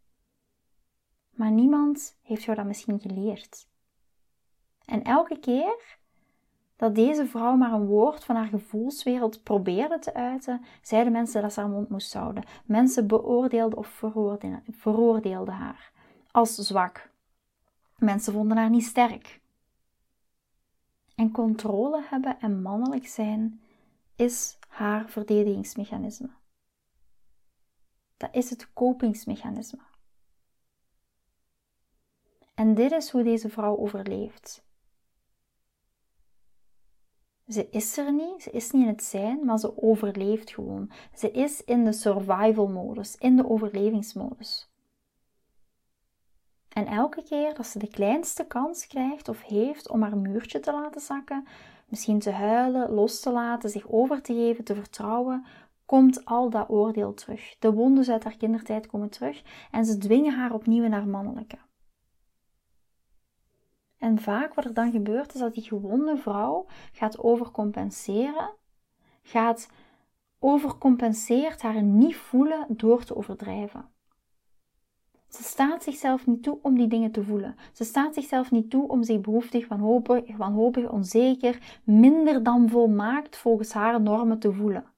Maar 1.29 1.51
niemand 1.51 2.17
heeft 2.21 2.43
jou 2.43 2.57
dat 2.57 2.65
misschien 2.65 2.99
geleerd. 2.99 3.67
En 4.85 5.03
elke 5.03 5.39
keer 5.39 5.97
dat 6.75 6.95
deze 6.95 7.25
vrouw 7.25 7.55
maar 7.55 7.71
een 7.73 7.85
woord 7.85 8.23
van 8.23 8.35
haar 8.35 8.47
gevoelswereld 8.47 9.43
probeerde 9.43 9.99
te 9.99 10.13
uiten, 10.13 10.61
zeiden 10.81 11.11
mensen 11.11 11.41
dat 11.41 11.53
ze 11.53 11.59
haar 11.59 11.69
mond 11.69 11.89
moest 11.89 12.13
houden. 12.13 12.43
Mensen 12.65 13.07
beoordeelden 13.07 13.77
of 13.77 14.03
veroordeelden 14.71 15.53
haar 15.53 15.91
als 16.31 16.55
zwak. 16.55 17.09
Mensen 17.97 18.33
vonden 18.33 18.57
haar 18.57 18.69
niet 18.69 18.85
sterk. 18.85 19.41
En 21.15 21.31
controle 21.31 22.03
hebben 22.09 22.39
en 22.39 22.61
mannelijk 22.61 23.07
zijn 23.07 23.61
is 24.15 24.57
haar 24.67 25.09
verdedigingsmechanisme. 25.09 26.29
Dat 28.17 28.29
is 28.31 28.49
het 28.49 28.73
kopingsmechanisme. 28.73 29.81
En 32.55 32.73
dit 32.73 32.91
is 32.91 33.09
hoe 33.09 33.23
deze 33.23 33.49
vrouw 33.49 33.77
overleeft. 33.77 34.63
Ze 37.47 37.69
is 37.69 37.97
er 37.97 38.13
niet, 38.13 38.41
ze 38.41 38.51
is 38.51 38.71
niet 38.71 38.81
in 38.81 38.87
het 38.87 39.03
zijn, 39.03 39.45
maar 39.45 39.59
ze 39.59 39.81
overleeft 39.81 40.51
gewoon. 40.51 40.91
Ze 41.13 41.31
is 41.31 41.63
in 41.63 41.85
de 41.85 41.93
survival 41.93 42.67
modus, 42.67 43.15
in 43.15 43.35
de 43.35 43.49
overlevingsmodus. 43.49 44.69
En 46.69 46.85
elke 46.85 47.23
keer 47.23 47.53
dat 47.53 47.67
ze 47.67 47.79
de 47.79 47.87
kleinste 47.87 48.45
kans 48.45 48.87
krijgt 48.87 49.27
of 49.27 49.41
heeft 49.41 49.89
om 49.89 50.01
haar 50.01 50.17
muurtje 50.17 50.59
te 50.59 50.71
laten 50.71 51.01
zakken, 51.01 51.47
misschien 51.87 52.19
te 52.19 52.31
huilen, 52.31 52.91
los 52.91 53.19
te 53.19 53.31
laten, 53.31 53.69
zich 53.69 53.89
over 53.89 54.21
te 54.21 54.33
geven, 54.33 54.63
te 54.63 54.75
vertrouwen, 54.75 55.45
komt 55.85 56.25
al 56.25 56.49
dat 56.49 56.69
oordeel 56.69 57.13
terug. 57.13 57.55
De 57.59 57.73
wonden 57.73 58.11
uit 58.11 58.23
haar 58.23 58.37
kindertijd 58.37 58.87
komen 58.87 59.09
terug 59.09 59.43
en 59.71 59.85
ze 59.85 59.97
dwingen 59.97 60.33
haar 60.33 60.53
opnieuw 60.53 60.87
naar 60.87 61.07
mannelijke. 61.07 61.57
En 63.97 64.19
vaak 64.19 64.53
wat 64.53 64.65
er 64.65 64.73
dan 64.73 64.91
gebeurt 64.91 65.33
is 65.33 65.39
dat 65.39 65.53
die 65.53 65.63
gewonde 65.63 66.17
vrouw 66.17 66.65
gaat 66.91 67.19
overcompenseren, 67.19 68.53
gaat 69.21 69.69
overcompenseert 70.39 71.61
haar 71.61 71.83
niet 71.83 72.15
voelen 72.15 72.65
door 72.69 73.03
te 73.03 73.15
overdrijven. 73.15 73.89
Ze 75.27 75.43
staat 75.43 75.83
zichzelf 75.83 76.27
niet 76.27 76.43
toe 76.43 76.59
om 76.61 76.77
die 76.77 76.87
dingen 76.87 77.11
te 77.11 77.23
voelen. 77.23 77.55
Ze 77.73 77.83
staat 77.83 78.13
zichzelf 78.13 78.51
niet 78.51 78.69
toe 78.69 78.87
om 78.87 79.03
zich 79.03 79.21
behoeftig, 79.21 79.67
wanhopig, 79.67 80.37
wanhopig 80.37 80.89
onzeker, 80.89 81.79
minder 81.83 82.43
dan 82.43 82.69
volmaakt 82.69 83.37
volgens 83.37 83.73
haar 83.73 84.01
normen 84.01 84.39
te 84.39 84.53
voelen. 84.53 84.94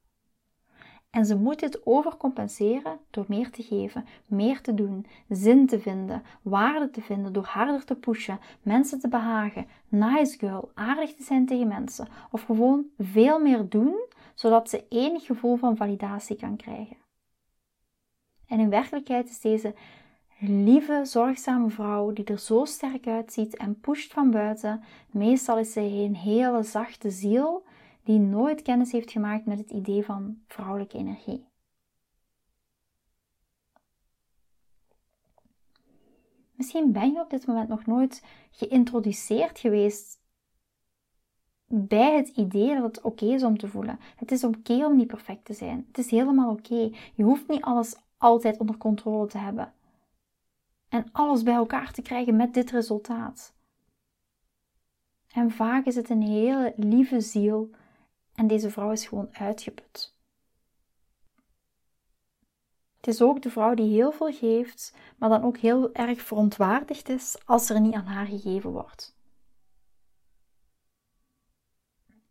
En 1.10 1.24
ze 1.26 1.36
moet 1.36 1.58
dit 1.58 1.86
overcompenseren 1.86 2.98
door 3.10 3.24
meer 3.28 3.50
te 3.50 3.62
geven, 3.62 4.04
meer 4.26 4.60
te 4.60 4.74
doen, 4.74 5.06
zin 5.28 5.66
te 5.66 5.80
vinden, 5.80 6.22
waarde 6.42 6.90
te 6.90 7.00
vinden, 7.00 7.32
door 7.32 7.44
harder 7.44 7.84
te 7.84 7.94
pushen, 7.94 8.38
mensen 8.62 9.00
te 9.00 9.08
behagen, 9.08 9.66
nice 9.88 10.38
girl, 10.38 10.70
aardig 10.74 11.14
te 11.14 11.22
zijn 11.22 11.46
tegen 11.46 11.68
mensen 11.68 12.08
of 12.30 12.42
gewoon 12.42 12.86
veel 12.98 13.40
meer 13.40 13.68
doen, 13.68 14.06
zodat 14.34 14.70
ze 14.70 14.84
enig 14.88 15.26
gevoel 15.26 15.56
van 15.56 15.76
validatie 15.76 16.36
kan 16.36 16.56
krijgen. 16.56 16.96
En 18.46 18.60
in 18.60 18.70
werkelijkheid 18.70 19.28
is 19.28 19.40
deze 19.40 19.74
lieve, 20.38 21.00
zorgzame 21.04 21.70
vrouw 21.70 22.12
die 22.12 22.24
er 22.24 22.38
zo 22.38 22.64
sterk 22.64 23.06
uitziet 23.06 23.56
en 23.56 23.80
pusht 23.80 24.12
van 24.12 24.30
buiten. 24.30 24.82
Meestal 25.10 25.58
is 25.58 25.72
zij 25.72 26.04
een 26.04 26.16
hele 26.16 26.62
zachte 26.62 27.10
ziel 27.10 27.64
die 28.08 28.18
nooit 28.18 28.62
kennis 28.62 28.92
heeft 28.92 29.10
gemaakt 29.10 29.46
met 29.46 29.58
het 29.58 29.70
idee 29.70 30.04
van 30.04 30.38
vrouwelijke 30.46 30.98
energie. 30.98 31.46
Misschien 36.54 36.92
ben 36.92 37.12
je 37.12 37.20
op 37.20 37.30
dit 37.30 37.46
moment 37.46 37.68
nog 37.68 37.86
nooit 37.86 38.24
geïntroduceerd 38.50 39.58
geweest 39.58 40.20
bij 41.66 42.16
het 42.16 42.28
idee 42.28 42.74
dat 42.74 42.82
het 42.82 43.00
oké 43.00 43.24
is 43.24 43.42
om 43.42 43.58
te 43.58 43.68
voelen. 43.68 43.98
Het 44.16 44.32
is 44.32 44.44
oké 44.44 44.86
om 44.86 44.96
niet 44.96 45.06
perfect 45.06 45.44
te 45.44 45.52
zijn. 45.54 45.84
Het 45.86 45.98
is 45.98 46.10
helemaal 46.10 46.50
oké. 46.50 46.90
Je 47.14 47.22
hoeft 47.22 47.48
niet 47.48 47.62
alles 47.62 47.96
altijd 48.16 48.58
onder 48.58 48.76
controle 48.76 49.26
te 49.26 49.38
hebben 49.38 49.72
en 50.88 51.06
alles 51.12 51.42
bij 51.42 51.54
elkaar 51.54 51.92
te 51.92 52.02
krijgen 52.02 52.36
met 52.36 52.54
dit 52.54 52.70
resultaat. 52.70 53.54
En 55.32 55.50
vaak 55.50 55.86
is 55.86 55.96
het 55.96 56.10
een 56.10 56.22
hele 56.22 56.72
lieve 56.76 57.20
ziel 57.20 57.70
en 58.38 58.46
deze 58.46 58.70
vrouw 58.70 58.90
is 58.90 59.06
gewoon 59.06 59.28
uitgeput. 59.32 60.16
Het 62.96 63.06
is 63.06 63.22
ook 63.22 63.42
de 63.42 63.50
vrouw 63.50 63.74
die 63.74 63.90
heel 63.90 64.12
veel 64.12 64.32
geeft, 64.32 64.96
maar 65.16 65.28
dan 65.28 65.42
ook 65.42 65.56
heel 65.56 65.92
erg 65.92 66.20
verontwaardigd 66.20 67.08
is 67.08 67.36
als 67.44 67.70
er 67.70 67.80
niet 67.80 67.94
aan 67.94 68.06
haar 68.06 68.26
gegeven 68.26 68.70
wordt. 68.70 69.16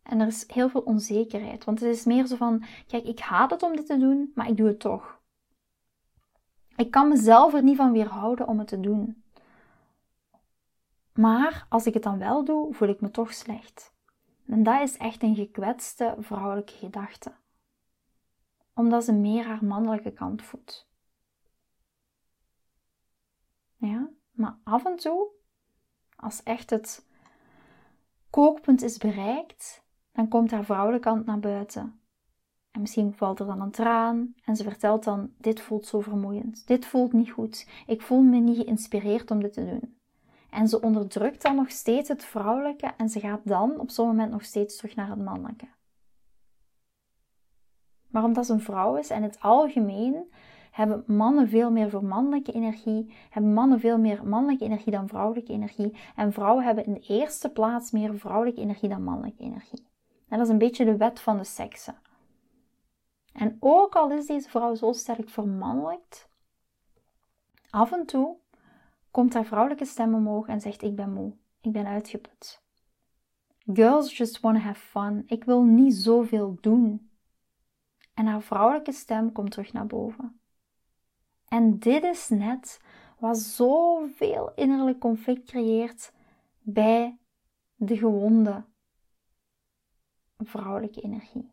En 0.02 0.20
er 0.20 0.26
is 0.26 0.44
heel 0.46 0.68
veel 0.68 0.80
onzekerheid, 0.80 1.64
want 1.64 1.80
het 1.80 1.96
is 1.96 2.04
meer 2.04 2.26
zo 2.26 2.36
van: 2.36 2.64
kijk, 2.86 3.04
ik 3.04 3.18
haat 3.18 3.50
het 3.50 3.62
om 3.62 3.76
dit 3.76 3.86
te 3.86 3.98
doen, 3.98 4.32
maar 4.34 4.48
ik 4.48 4.56
doe 4.56 4.66
het 4.66 4.80
toch. 4.80 5.20
Ik 6.76 6.90
kan 6.90 7.08
mezelf 7.08 7.54
er 7.54 7.62
niet 7.62 7.76
van 7.76 7.92
weerhouden 7.92 8.48
om 8.48 8.58
het 8.58 8.68
te 8.68 8.80
doen. 8.80 9.22
Maar 11.12 11.66
als 11.68 11.86
ik 11.86 11.94
het 11.94 12.02
dan 12.02 12.18
wel 12.18 12.44
doe, 12.44 12.74
voel 12.74 12.88
ik 12.88 13.00
me 13.00 13.10
toch 13.10 13.34
slecht. 13.34 13.96
En 14.48 14.62
dat 14.62 14.82
is 14.82 14.96
echt 14.96 15.22
een 15.22 15.34
gekwetste 15.34 16.16
vrouwelijke 16.18 16.72
gedachte. 16.72 17.32
Omdat 18.74 19.04
ze 19.04 19.12
meer 19.12 19.46
haar 19.46 19.64
mannelijke 19.64 20.12
kant 20.12 20.42
voedt. 20.42 20.88
Ja, 23.76 24.08
maar 24.30 24.58
af 24.64 24.84
en 24.84 24.96
toe, 24.96 25.28
als 26.16 26.42
echt 26.42 26.70
het 26.70 27.06
kookpunt 28.30 28.82
is 28.82 28.98
bereikt, 28.98 29.84
dan 30.12 30.28
komt 30.28 30.50
haar 30.50 30.64
vrouwelijke 30.64 31.08
kant 31.08 31.26
naar 31.26 31.40
buiten. 31.40 32.00
En 32.70 32.80
misschien 32.80 33.14
valt 33.14 33.40
er 33.40 33.46
dan 33.46 33.60
een 33.60 33.70
traan 33.70 34.34
en 34.44 34.56
ze 34.56 34.62
vertelt 34.62 35.04
dan: 35.04 35.32
Dit 35.38 35.60
voelt 35.60 35.86
zo 35.86 36.00
vermoeiend. 36.00 36.66
Dit 36.66 36.86
voelt 36.86 37.12
niet 37.12 37.30
goed. 37.30 37.68
Ik 37.86 38.02
voel 38.02 38.22
me 38.22 38.38
niet 38.38 38.56
geïnspireerd 38.56 39.30
om 39.30 39.42
dit 39.42 39.52
te 39.52 39.64
doen. 39.64 39.97
En 40.50 40.68
ze 40.68 40.80
onderdrukt 40.80 41.42
dan 41.42 41.56
nog 41.56 41.70
steeds 41.70 42.08
het 42.08 42.24
vrouwelijke 42.24 42.92
en 42.96 43.08
ze 43.08 43.20
gaat 43.20 43.40
dan 43.44 43.78
op 43.78 43.90
zo'n 43.90 44.06
moment 44.06 44.30
nog 44.30 44.44
steeds 44.44 44.76
terug 44.76 44.94
naar 44.94 45.08
het 45.08 45.24
mannelijke. 45.24 45.68
Maar 48.08 48.24
omdat 48.24 48.46
ze 48.46 48.52
een 48.52 48.60
vrouw 48.60 48.96
is 48.96 49.10
en 49.10 49.22
het 49.22 49.40
algemeen 49.40 50.32
hebben 50.70 51.04
mannen 51.06 51.48
veel 51.48 51.70
meer 51.70 51.90
voor 51.90 52.04
mannelijke 52.04 52.52
energie, 52.52 53.14
hebben 53.30 53.52
mannen 53.52 53.80
veel 53.80 53.98
meer 53.98 54.26
mannelijke 54.26 54.64
energie 54.64 54.92
dan 54.92 55.08
vrouwelijke 55.08 55.52
energie. 55.52 55.96
En 56.16 56.32
vrouwen 56.32 56.64
hebben 56.64 56.84
in 56.84 56.92
de 56.92 57.00
eerste 57.00 57.48
plaats 57.48 57.90
meer 57.90 58.18
vrouwelijke 58.18 58.60
energie 58.60 58.88
dan 58.88 59.04
mannelijke 59.04 59.42
energie. 59.42 59.86
En 60.28 60.38
dat 60.38 60.46
is 60.46 60.52
een 60.52 60.58
beetje 60.58 60.84
de 60.84 60.96
wet 60.96 61.20
van 61.20 61.36
de 61.36 61.44
seksen. 61.44 61.96
En 63.32 63.56
ook 63.60 63.96
al 63.96 64.10
is 64.10 64.26
deze 64.26 64.48
vrouw 64.48 64.74
zo 64.74 64.92
sterk 64.92 65.28
vermannelijkt, 65.28 66.28
af 67.70 67.92
en 67.92 68.06
toe 68.06 68.36
komt 69.10 69.34
haar 69.34 69.44
vrouwelijke 69.44 69.84
stem 69.84 70.14
omhoog 70.14 70.46
en 70.46 70.60
zegt: 70.60 70.82
Ik 70.82 70.96
ben 70.96 71.12
moe, 71.12 71.36
ik 71.60 71.72
ben 71.72 71.86
uitgeput. 71.86 72.62
Girls 73.72 74.16
just 74.16 74.40
want 74.40 74.56
to 74.56 74.62
have 74.62 74.80
fun. 74.80 75.22
Ik 75.26 75.44
wil 75.44 75.62
niet 75.62 75.94
zoveel 75.94 76.56
doen. 76.60 77.10
En 78.14 78.26
haar 78.26 78.42
vrouwelijke 78.42 78.92
stem 78.92 79.32
komt 79.32 79.50
terug 79.50 79.72
naar 79.72 79.86
boven. 79.86 80.40
En 81.48 81.78
dit 81.78 82.02
is 82.02 82.28
net 82.28 82.80
wat 83.18 83.38
zoveel 83.38 84.54
innerlijk 84.54 84.98
conflict 84.98 85.46
creëert 85.46 86.12
bij 86.60 87.18
de 87.74 87.96
gewonde 87.96 88.64
vrouwelijke 90.36 91.00
energie. 91.00 91.52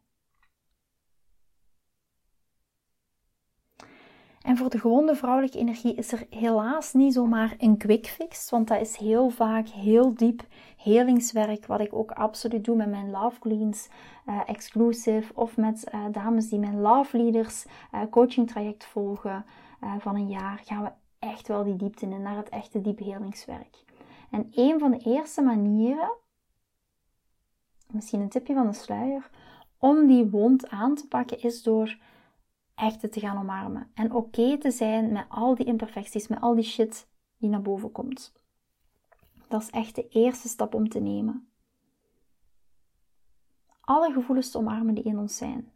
En 4.46 4.58
voor 4.58 4.70
de 4.70 4.80
gewonde 4.80 5.16
vrouwelijke 5.16 5.58
energie 5.58 5.96
is 5.96 6.12
er 6.12 6.26
helaas 6.30 6.94
niet 6.94 7.14
zomaar 7.14 7.56
een 7.58 7.78
quick 7.78 8.08
fix, 8.08 8.50
want 8.50 8.68
dat 8.68 8.82
is 8.82 8.96
heel 8.96 9.30
vaak 9.30 9.68
heel 9.68 10.14
diep 10.14 10.46
helingswerk, 10.78 11.66
wat 11.66 11.80
ik 11.80 11.94
ook 11.94 12.12
absoluut 12.12 12.66
doe 12.66 12.76
met 12.76 12.90
mijn 12.90 13.10
Love 13.10 13.40
Queens 13.40 13.90
uh, 14.28 14.42
exclusive 14.46 15.32
of 15.36 15.58
met 15.58 15.92
uh, 15.94 16.06
dames 16.12 16.50
die 16.50 16.60
mijn 16.60 16.82
Love 16.82 17.18
Leaders 17.18 17.66
uh, 17.94 18.02
coaching 18.10 18.48
traject 18.48 18.86
volgen 18.86 19.46
van 20.00 20.16
een 20.16 20.28
jaar, 20.28 20.62
gaan 20.66 20.84
we 20.84 20.92
echt 21.20 21.48
wel 21.48 21.64
die 21.64 21.76
diepte 21.76 22.06
in 22.06 22.22
naar 22.22 22.38
het 22.38 22.50
echte 22.50 22.82
diep 22.82 23.00
helingswerk. 23.00 23.84
En 24.32 24.52
een 24.52 24.80
van 24.80 24.92
de 24.92 24.98
eerste 24.98 25.42
manieren, 25.42 26.12
misschien 27.92 28.22
een 28.22 28.30
tipje 28.30 28.54
van 28.54 28.68
de 28.68 28.74
sluier, 28.74 29.30
om 29.78 30.08
die 30.08 30.30
wond 30.30 30.70
aan 30.70 30.96
te 30.96 31.08
pakken 31.08 31.42
is 31.42 31.64
door 31.64 31.98
echt 32.76 33.12
te 33.12 33.20
gaan 33.20 33.38
omarmen. 33.38 33.92
En 33.94 34.14
oké 34.14 34.58
te 34.58 34.72
zijn 34.72 35.12
met 35.12 35.26
al 35.30 35.56
die 35.56 35.66
imperfecties, 35.66 36.28
met 36.28 36.42
al 36.42 36.56
die 36.56 36.64
shit 36.64 37.08
die 37.38 37.50
naar 37.50 37.62
boven 37.62 37.92
komt. 37.92 38.34
Dat 39.48 39.62
is 39.62 39.70
echt 39.70 39.96
de 39.96 40.08
eerste 40.08 40.48
stap 40.48 40.74
om 40.74 40.90
te 40.90 41.00
nemen. 41.00 41.50
Alle 43.82 44.12
gevoelens 44.12 44.52
te 44.52 44.58
omarmen 44.58 44.96
die 44.96 45.04
in 45.04 45.18
ons 45.18 45.38
zijn. 45.38 45.74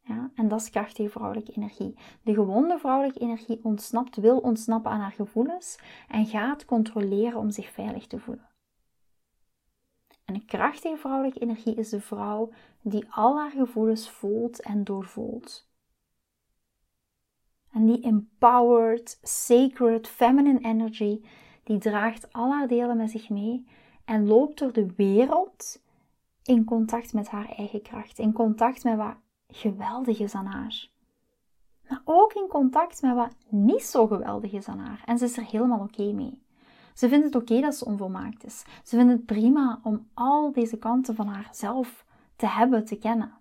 Ja, 0.00 0.30
en 0.34 0.48
dat 0.48 0.60
is 0.60 0.70
krachtige 0.70 1.10
vrouwelijke 1.10 1.52
energie. 1.52 1.98
De 2.22 2.34
gewonde 2.34 2.78
vrouwelijke 2.78 3.20
energie 3.20 3.60
ontsnapt, 3.64 4.16
wil 4.16 4.38
ontsnappen 4.38 4.90
aan 4.90 5.00
haar 5.00 5.12
gevoelens 5.12 5.78
en 6.08 6.26
gaat 6.26 6.64
controleren 6.64 7.38
om 7.38 7.50
zich 7.50 7.70
veilig 7.70 8.06
te 8.06 8.18
voelen. 8.18 8.51
En 10.32 10.38
een 10.38 10.46
krachtige 10.46 10.96
vrouwelijke 10.96 11.38
energie 11.38 11.74
is 11.74 11.88
de 11.88 12.00
vrouw 12.00 12.50
die 12.80 13.06
al 13.10 13.38
haar 13.38 13.50
gevoelens 13.50 14.10
voelt 14.10 14.60
en 14.60 14.84
doorvoelt. 14.84 15.68
En 17.72 17.86
die 17.86 18.00
empowered, 18.00 19.18
sacred, 19.22 20.08
feminine 20.08 20.58
energy, 20.60 21.20
die 21.64 21.78
draagt 21.78 22.32
al 22.32 22.50
haar 22.50 22.68
delen 22.68 22.96
met 22.96 23.10
zich 23.10 23.28
mee 23.28 23.66
en 24.04 24.26
loopt 24.26 24.58
door 24.58 24.72
de 24.72 24.92
wereld 24.96 25.82
in 26.42 26.64
contact 26.64 27.12
met 27.12 27.28
haar 27.28 27.48
eigen 27.48 27.82
kracht, 27.82 28.18
in 28.18 28.32
contact 28.32 28.84
met 28.84 28.96
wat 28.96 29.16
geweldig 29.48 30.18
is 30.18 30.34
aan 30.34 30.46
haar. 30.46 30.90
Maar 31.88 32.02
ook 32.04 32.32
in 32.32 32.46
contact 32.48 33.02
met 33.02 33.14
wat 33.14 33.36
niet 33.48 33.82
zo 33.82 34.06
geweldig 34.06 34.52
is 34.52 34.68
aan 34.68 34.78
haar. 34.78 35.02
En 35.04 35.18
ze 35.18 35.24
is 35.24 35.36
er 35.36 35.44
helemaal 35.44 35.80
oké 35.80 36.12
mee. 36.12 36.42
Ze 36.94 37.08
vindt 37.08 37.24
het 37.24 37.34
oké 37.34 37.60
dat 37.60 37.74
ze 37.74 37.84
onvolmaakt 37.84 38.44
is. 38.44 38.64
Ze 38.84 38.96
vindt 38.96 39.12
het 39.12 39.26
prima 39.26 39.80
om 39.82 40.08
al 40.14 40.52
deze 40.52 40.76
kanten 40.76 41.14
van 41.14 41.26
haarzelf 41.26 42.04
te 42.36 42.46
hebben, 42.46 42.84
te 42.84 42.96
kennen. 42.96 43.40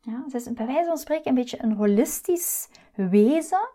Ja, 0.00 0.28
ze 0.28 0.36
is 0.36 0.52
bij 0.52 0.66
wijze 0.66 0.88
van 0.88 0.98
spreken 0.98 1.28
een 1.28 1.34
beetje 1.34 1.62
een 1.62 1.72
holistisch 1.72 2.68
wezen 2.94 3.68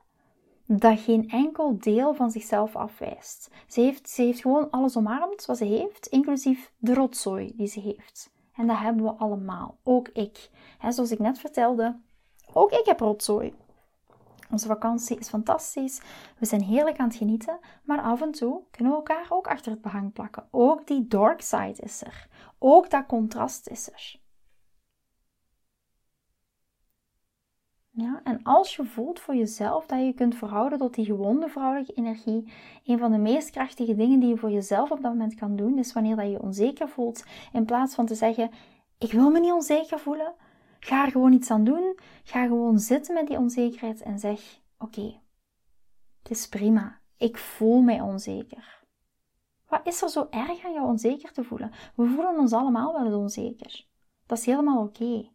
dat 0.66 1.00
geen 1.00 1.30
enkel 1.30 1.78
deel 1.80 2.14
van 2.14 2.32
zichzelf 2.32 2.76
afwijst. 2.76 3.50
Ze 3.68 3.82
heeft, 3.82 4.10
ze 4.10 4.22
heeft 4.22 4.42
gewoon 4.42 4.70
alles 4.70 4.98
omarmd 4.98 5.46
wat 5.46 5.58
ze 5.58 5.66
heeft, 5.66 6.08
inclusief 6.08 6.72
de 6.78 6.94
rotzooi 6.94 7.54
die 7.56 7.68
ze 7.68 7.80
heeft. 7.80 8.32
En 8.56 8.68
dat 8.68 8.78
hebben 8.78 9.04
we 9.04 9.12
allemaal, 9.12 9.78
ook 9.84 10.08
ik. 10.08 10.50
zoals 10.90 11.12
ik 11.12 11.20
net 11.20 11.40
vertelde, 11.40 12.00
ook 12.54 12.72
ik 12.72 12.86
heb 12.86 13.00
rotzooi. 13.00 13.54
Onze 14.52 14.68
vakantie 14.68 15.18
is 15.18 15.30
fantastisch. 15.30 16.02
We 16.38 16.46
zijn 16.46 16.62
heerlijk 16.62 16.98
aan 16.98 17.08
het 17.08 17.18
genieten. 17.18 17.60
Maar 17.84 18.02
af 18.02 18.22
en 18.22 18.32
toe 18.32 18.62
kunnen 18.72 18.92
we 18.94 19.00
elkaar 19.00 19.26
ook 19.30 19.48
achter 19.48 19.72
het 19.72 19.82
behang 19.82 20.14
plakken. 20.14 20.48
Ook 20.52 20.88
die 20.88 21.08
dark 21.08 21.42
side 21.42 21.82
is 21.82 22.02
er. 22.02 22.28
Ook 22.60 22.90
dat 22.90 23.06
contrast 23.06 23.68
is 23.68 23.92
er. 23.92 24.20
Ja, 27.92 28.22
en 28.24 28.44
als 28.44 28.76
je 28.76 28.86
voelt 28.86 29.20
voor 29.20 29.36
jezelf 29.36 29.86
dat 29.86 30.00
je 30.00 30.14
kunt 30.14 30.36
verhouden 30.36 30.78
tot 30.78 30.94
die 30.94 31.06
gewonde 31.06 31.50
vrouwelijke 31.50 31.94
energie, 31.94 32.54
een 32.84 32.98
van 32.98 33.12
de 33.12 33.18
meest 33.18 33.50
krachtige 33.50 33.96
dingen 33.96 34.20
die 34.20 34.30
je 34.30 34.38
voor 34.38 34.52
jezelf 34.52 34.92
op 34.92 35.02
dat 35.02 35.12
moment 35.12 35.36
kan 35.36 35.56
doen, 35.56 35.78
is 35.78 35.94
wanneer 35.94 36.16
dat 36.16 36.26
je 36.26 36.32
je 36.32 36.42
onzeker 36.42 36.90
voelt, 36.90 37.24
in 37.54 37.66
plaats 37.66 37.96
van 37.96 38.06
te 38.06 38.16
zeggen: 38.16 38.52
Ik 38.98 39.12
wil 39.12 39.30
me 39.30 39.40
niet 39.40 39.52
onzeker 39.52 40.00
voelen, 40.00 40.34
Ga 40.80 41.06
er 41.06 41.12
gewoon 41.12 41.34
iets 41.34 41.52
aan 41.52 41.64
doen. 41.64 41.98
Ga 42.24 42.48
gewoon 42.48 42.80
zitten 42.80 43.14
met 43.14 43.28
die 43.28 43.38
onzekerheid 43.38 44.02
en 44.02 44.20
zeg: 44.20 44.60
Oké, 44.78 45.20
het 46.22 46.32
is 46.32 46.48
prima. 46.48 47.00
Ik 47.18 47.38
voel 47.38 47.82
mij 47.82 48.02
onzeker. 48.02 48.80
Wat 49.68 49.82
is 49.84 50.02
er 50.02 50.10
zo 50.10 50.28
erg 50.30 50.66
aan 50.66 50.74
jou 50.74 50.88
onzeker 50.88 51.32
te 51.32 51.44
voelen? 51.44 51.72
We 51.96 52.06
voelen 52.06 52.40
ons 52.40 52.54
allemaal 52.54 52.94
wel 52.94 53.06
eens 53.06 53.16
onzeker. 53.16 53.86
Dat 54.26 54.38
is 54.38 54.46
helemaal 54.46 54.84
oké. 54.84 55.30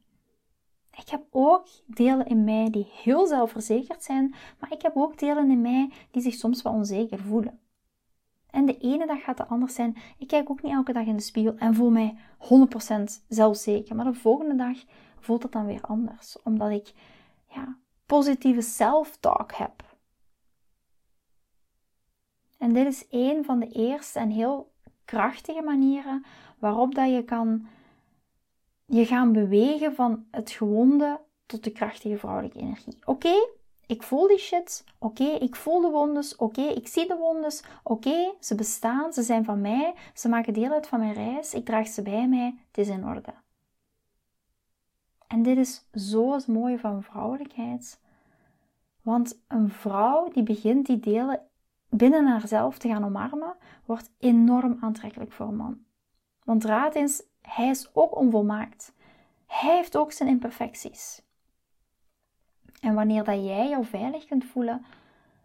Ik 0.97 1.09
heb 1.09 1.23
ook 1.31 1.67
delen 1.87 2.27
in 2.27 2.45
mij 2.45 2.71
die 2.71 2.89
heel 2.91 3.27
zelfverzekerd 3.27 4.03
zijn, 4.03 4.35
maar 4.61 4.73
ik 4.73 4.83
heb 4.83 4.97
ook 4.97 5.19
delen 5.19 5.51
in 5.51 5.61
mij 5.61 5.93
die 6.11 6.23
zich 6.23 6.35
soms 6.35 6.63
wel 6.63 6.73
onzeker 6.73 7.19
voelen. 7.19 7.59
En 8.51 8.67
de 8.67 8.79
ene 8.79 9.07
dag 9.07 9.23
gaat 9.23 9.39
het 9.39 9.49
anders 9.49 9.75
zijn. 9.75 9.97
Ik 10.19 10.27
kijk 10.27 10.51
ook 10.51 10.63
niet 10.63 10.73
elke 10.73 10.93
dag 10.93 11.07
in 11.07 11.17
de 11.17 11.23
spiegel 11.23 11.55
en 11.57 11.75
voel 11.75 11.91
mij 11.91 12.17
100% 12.39 13.03
zelfzeker. 13.29 13.97
Maar 13.97 14.05
de 14.05 14.15
volgende 14.15 14.55
dag 14.55 14.77
voelt 15.25 15.43
het 15.43 15.53
dan 15.53 15.67
weer 15.67 15.81
anders. 15.81 16.43
Omdat 16.43 16.71
ik 16.71 16.93
ja, 17.49 17.77
positieve 18.07 18.61
self-talk 18.61 19.53
heb. 19.53 19.97
En 22.59 22.73
dit 22.73 22.87
is 22.87 23.07
een 23.11 23.45
van 23.45 23.59
de 23.59 23.69
eerste 23.69 24.19
en 24.19 24.31
heel 24.31 24.73
krachtige 25.05 25.63
manieren 25.63 26.25
waarop 26.59 26.95
dat 26.95 27.11
je 27.11 27.25
kan 27.25 27.67
je 28.87 29.07
gaan 29.07 29.33
bewegen 29.33 29.95
van 29.95 30.27
het 30.31 30.51
gewonde 30.51 31.21
tot 31.47 31.65
de 31.65 31.71
krachtige 31.71 32.19
vrouwelijke 32.19 32.59
energie. 32.59 32.99
Oké, 33.05 33.49
ik 33.87 34.03
voel 34.03 34.29
die 34.29 34.39
shit. 34.39 34.85
Oké, 34.99 35.25
ik 35.25 35.57
voel 35.57 35.81
de 35.81 35.89
wondes. 35.89 36.37
Oké, 36.37 36.63
ik 36.63 36.89
zie 36.89 37.07
de 37.07 37.17
wondes. 37.17 37.63
Oké, 37.83 38.33
ze 38.41 38.55
bestaan, 38.55 39.13
ze 39.13 39.23
zijn 39.23 39.45
van 39.45 39.61
mij. 39.61 39.95
Ze 40.15 40.29
maken 40.29 40.53
deel 40.53 40.73
uit 40.73 40.87
van 40.87 40.99
mijn 40.99 41.15
reis. 41.15 41.55
Ik 41.55 41.65
draag 41.65 41.89
ze 41.89 42.03
bij 42.03 42.29
mij. 42.29 42.55
Het 42.67 42.79
is 42.79 42.89
in 42.89 43.07
orde. 43.07 43.44
En 45.27 45.43
dit 45.43 45.57
is 45.57 45.89
zo 45.93 46.33
het 46.33 46.47
mooie 46.47 46.79
van 46.79 47.03
vrouwelijkheid. 47.03 48.01
Want 49.03 49.45
een 49.49 49.71
vrouw 49.71 50.29
die 50.29 50.43
begint 50.43 50.87
die 50.87 51.01
delen 51.01 51.41
binnen 51.89 52.27
haarzelf 52.27 52.79
te 52.79 52.89
gaan 52.89 53.05
omarmen, 53.05 53.57
wordt 53.85 54.13
enorm 54.19 54.77
aantrekkelijk 54.81 55.33
voor 55.33 55.47
een 55.47 55.57
man. 55.57 55.85
Want 56.45 56.65
raad 56.65 56.95
eens, 56.95 57.23
hij 57.41 57.69
is 57.69 57.95
ook 57.95 58.17
onvolmaakt. 58.17 58.95
Hij 59.47 59.77
heeft 59.77 59.97
ook 59.97 60.13
zijn 60.13 60.29
imperfecties. 60.29 61.23
En 62.81 62.95
wanneer 62.95 63.25
dat 63.25 63.45
jij 63.45 63.69
jou 63.69 63.85
veilig 63.85 64.25
kunt 64.25 64.45
voelen 64.45 64.85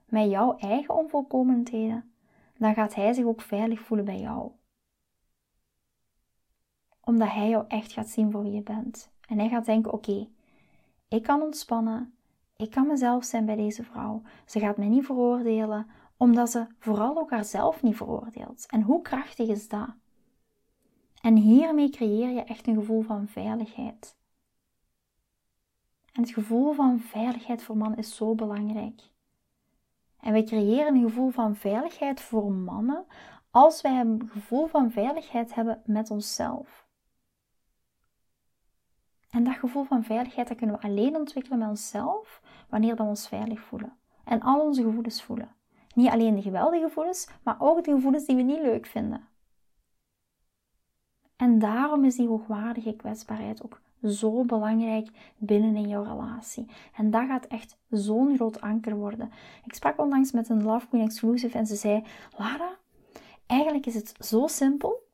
met 0.05 0.29
jouw 0.29 0.57
eigen 0.57 0.95
onvolkomenheden, 0.95 2.13
dan 2.57 2.73
gaat 2.73 2.95
hij 2.95 3.13
zich 3.13 3.25
ook 3.25 3.41
veilig 3.41 3.79
voelen 3.79 4.05
bij 4.05 4.19
jou. 4.19 4.51
Omdat 7.01 7.29
hij 7.29 7.49
jou 7.49 7.65
echt 7.67 7.91
gaat 7.91 8.09
zien 8.09 8.31
voor 8.31 8.43
wie 8.43 8.51
je 8.51 8.61
bent. 8.61 9.11
En 9.29 9.39
hij 9.39 9.49
gaat 9.49 9.65
denken: 9.65 9.93
oké, 9.93 10.27
ik 11.07 11.23
kan 11.23 11.41
ontspannen. 11.41 12.13
Ik 12.55 12.71
kan 12.71 12.87
mezelf 12.87 13.23
zijn 13.23 13.45
bij 13.45 13.55
deze 13.55 13.83
vrouw. 13.83 14.21
Ze 14.45 14.59
gaat 14.59 14.77
mij 14.77 14.87
niet 14.87 15.05
veroordelen, 15.05 15.87
omdat 16.17 16.49
ze 16.49 16.67
vooral 16.79 17.17
ook 17.17 17.31
haarzelf 17.31 17.81
niet 17.81 17.95
veroordeelt. 17.95 18.65
En 18.69 18.81
hoe 18.81 19.01
krachtig 19.01 19.47
is 19.47 19.67
dat? 19.67 19.89
En 21.21 21.35
hiermee 21.35 21.89
creëer 21.89 22.29
je 22.29 22.43
echt 22.43 22.67
een 22.67 22.75
gevoel 22.75 23.01
van 23.01 23.27
veiligheid. 23.27 24.17
En 26.13 26.21
het 26.21 26.31
gevoel 26.31 26.73
van 26.73 26.99
veiligheid 26.99 27.63
voor 27.63 27.77
mannen 27.77 27.99
is 27.99 28.15
zo 28.15 28.35
belangrijk. 28.35 29.01
En 30.19 30.31
wij 30.31 30.43
creëren 30.43 30.95
een 30.95 31.03
gevoel 31.03 31.29
van 31.29 31.55
veiligheid 31.55 32.21
voor 32.21 32.51
mannen 32.51 33.05
als 33.51 33.81
wij 33.81 33.99
een 33.99 34.29
gevoel 34.31 34.67
van 34.67 34.91
veiligheid 34.91 35.55
hebben 35.55 35.81
met 35.85 36.11
onszelf. 36.11 36.88
En 39.29 39.43
dat 39.43 39.55
gevoel 39.55 39.83
van 39.83 40.03
veiligheid 40.03 40.47
dat 40.47 40.57
kunnen 40.57 40.75
we 40.75 40.87
alleen 40.87 41.15
ontwikkelen 41.15 41.59
met 41.59 41.67
onszelf 41.67 42.41
wanneer 42.69 42.95
we 42.95 43.03
ons 43.03 43.27
veilig 43.27 43.59
voelen. 43.59 43.97
En 44.23 44.41
al 44.41 44.59
onze 44.59 44.83
gevoelens 44.83 45.23
voelen. 45.23 45.55
Niet 45.95 46.09
alleen 46.09 46.35
de 46.35 46.41
geweldige 46.41 46.83
gevoelens, 46.83 47.29
maar 47.43 47.55
ook 47.59 47.83
de 47.83 47.91
gevoelens 47.91 48.25
die 48.25 48.35
we 48.35 48.41
niet 48.41 48.61
leuk 48.61 48.85
vinden. 48.85 49.27
En 51.35 51.59
daarom 51.59 52.05
is 52.05 52.15
die 52.15 52.27
hoogwaardige 52.27 52.95
kwetsbaarheid 52.95 53.63
ook 53.63 53.81
zo 54.03 54.43
belangrijk 54.45 55.09
binnen 55.37 55.75
in 55.75 55.87
jouw 55.87 56.03
relatie. 56.03 56.65
En 56.95 57.11
dat 57.11 57.25
gaat 57.27 57.45
echt 57.45 57.77
zo'n 57.89 58.35
groot 58.35 58.61
anker 58.61 58.95
worden. 58.95 59.31
Ik 59.65 59.73
sprak 59.73 59.99
onlangs 59.99 60.31
met 60.31 60.49
een 60.49 60.63
Love 60.63 60.87
Queen 60.87 61.03
Exclusive 61.03 61.57
en 61.57 61.65
ze 61.65 61.75
zei: 61.75 62.03
Lara, 62.37 62.77
eigenlijk 63.45 63.85
is 63.85 63.95
het 63.95 64.13
zo 64.19 64.47
simpel. 64.47 65.07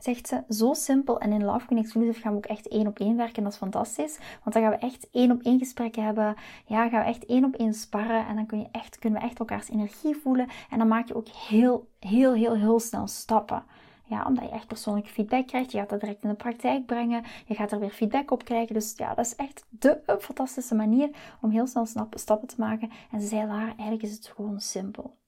Zegt 0.00 0.28
ze, 0.28 0.42
zo 0.48 0.72
simpel. 0.74 1.20
En 1.20 1.32
in 1.32 1.44
Love 1.44 1.66
Queen 1.66 1.82
Exclusive 1.82 2.20
gaan 2.20 2.32
we 2.32 2.38
ook 2.38 2.46
echt 2.46 2.68
één 2.68 2.86
op 2.86 2.98
één 2.98 3.16
werken. 3.16 3.42
Dat 3.42 3.52
is 3.52 3.58
fantastisch. 3.58 4.18
Want 4.42 4.54
dan 4.54 4.62
gaan 4.62 4.72
we 4.72 4.78
echt 4.78 5.08
één 5.10 5.30
op 5.30 5.42
één 5.42 5.58
gesprekken 5.58 6.04
hebben. 6.04 6.36
Ja, 6.66 6.88
gaan 6.88 7.00
we 7.00 7.06
echt 7.06 7.26
één 7.26 7.44
op 7.44 7.54
één 7.54 7.74
sparren. 7.74 8.26
En 8.26 8.34
dan 8.36 8.46
kun 8.46 8.58
je 8.58 8.68
echt, 8.72 8.98
kunnen 8.98 9.20
we 9.20 9.26
echt 9.26 9.38
elkaars 9.38 9.68
energie 9.68 10.16
voelen. 10.16 10.48
En 10.70 10.78
dan 10.78 10.88
maak 10.88 11.08
je 11.08 11.14
ook 11.14 11.28
heel, 11.28 11.88
heel, 11.98 12.32
heel, 12.32 12.54
heel 12.54 12.80
snel 12.80 13.06
stappen. 13.06 13.64
Ja, 14.04 14.24
omdat 14.24 14.44
je 14.44 14.50
echt 14.50 14.66
persoonlijke 14.66 15.10
feedback 15.10 15.46
krijgt. 15.46 15.72
Je 15.72 15.78
gaat 15.78 15.88
dat 15.88 16.00
direct 16.00 16.22
in 16.22 16.28
de 16.28 16.34
praktijk 16.34 16.86
brengen. 16.86 17.24
Je 17.46 17.54
gaat 17.54 17.72
er 17.72 17.78
weer 17.78 17.90
feedback 17.90 18.30
op 18.30 18.44
krijgen. 18.44 18.74
Dus 18.74 18.92
ja, 18.96 19.14
dat 19.14 19.24
is 19.26 19.36
echt 19.36 19.64
de 19.68 20.00
fantastische 20.20 20.74
manier 20.74 21.10
om 21.40 21.50
heel 21.50 21.66
snel 21.66 21.86
stappen 22.10 22.48
te 22.48 22.54
maken. 22.58 22.90
En 23.10 23.20
ze 23.20 23.26
zei, 23.26 23.46
Lara, 23.46 23.66
eigenlijk 23.66 24.02
is 24.02 24.12
het 24.12 24.26
gewoon 24.26 24.60
simpel. 24.60 25.18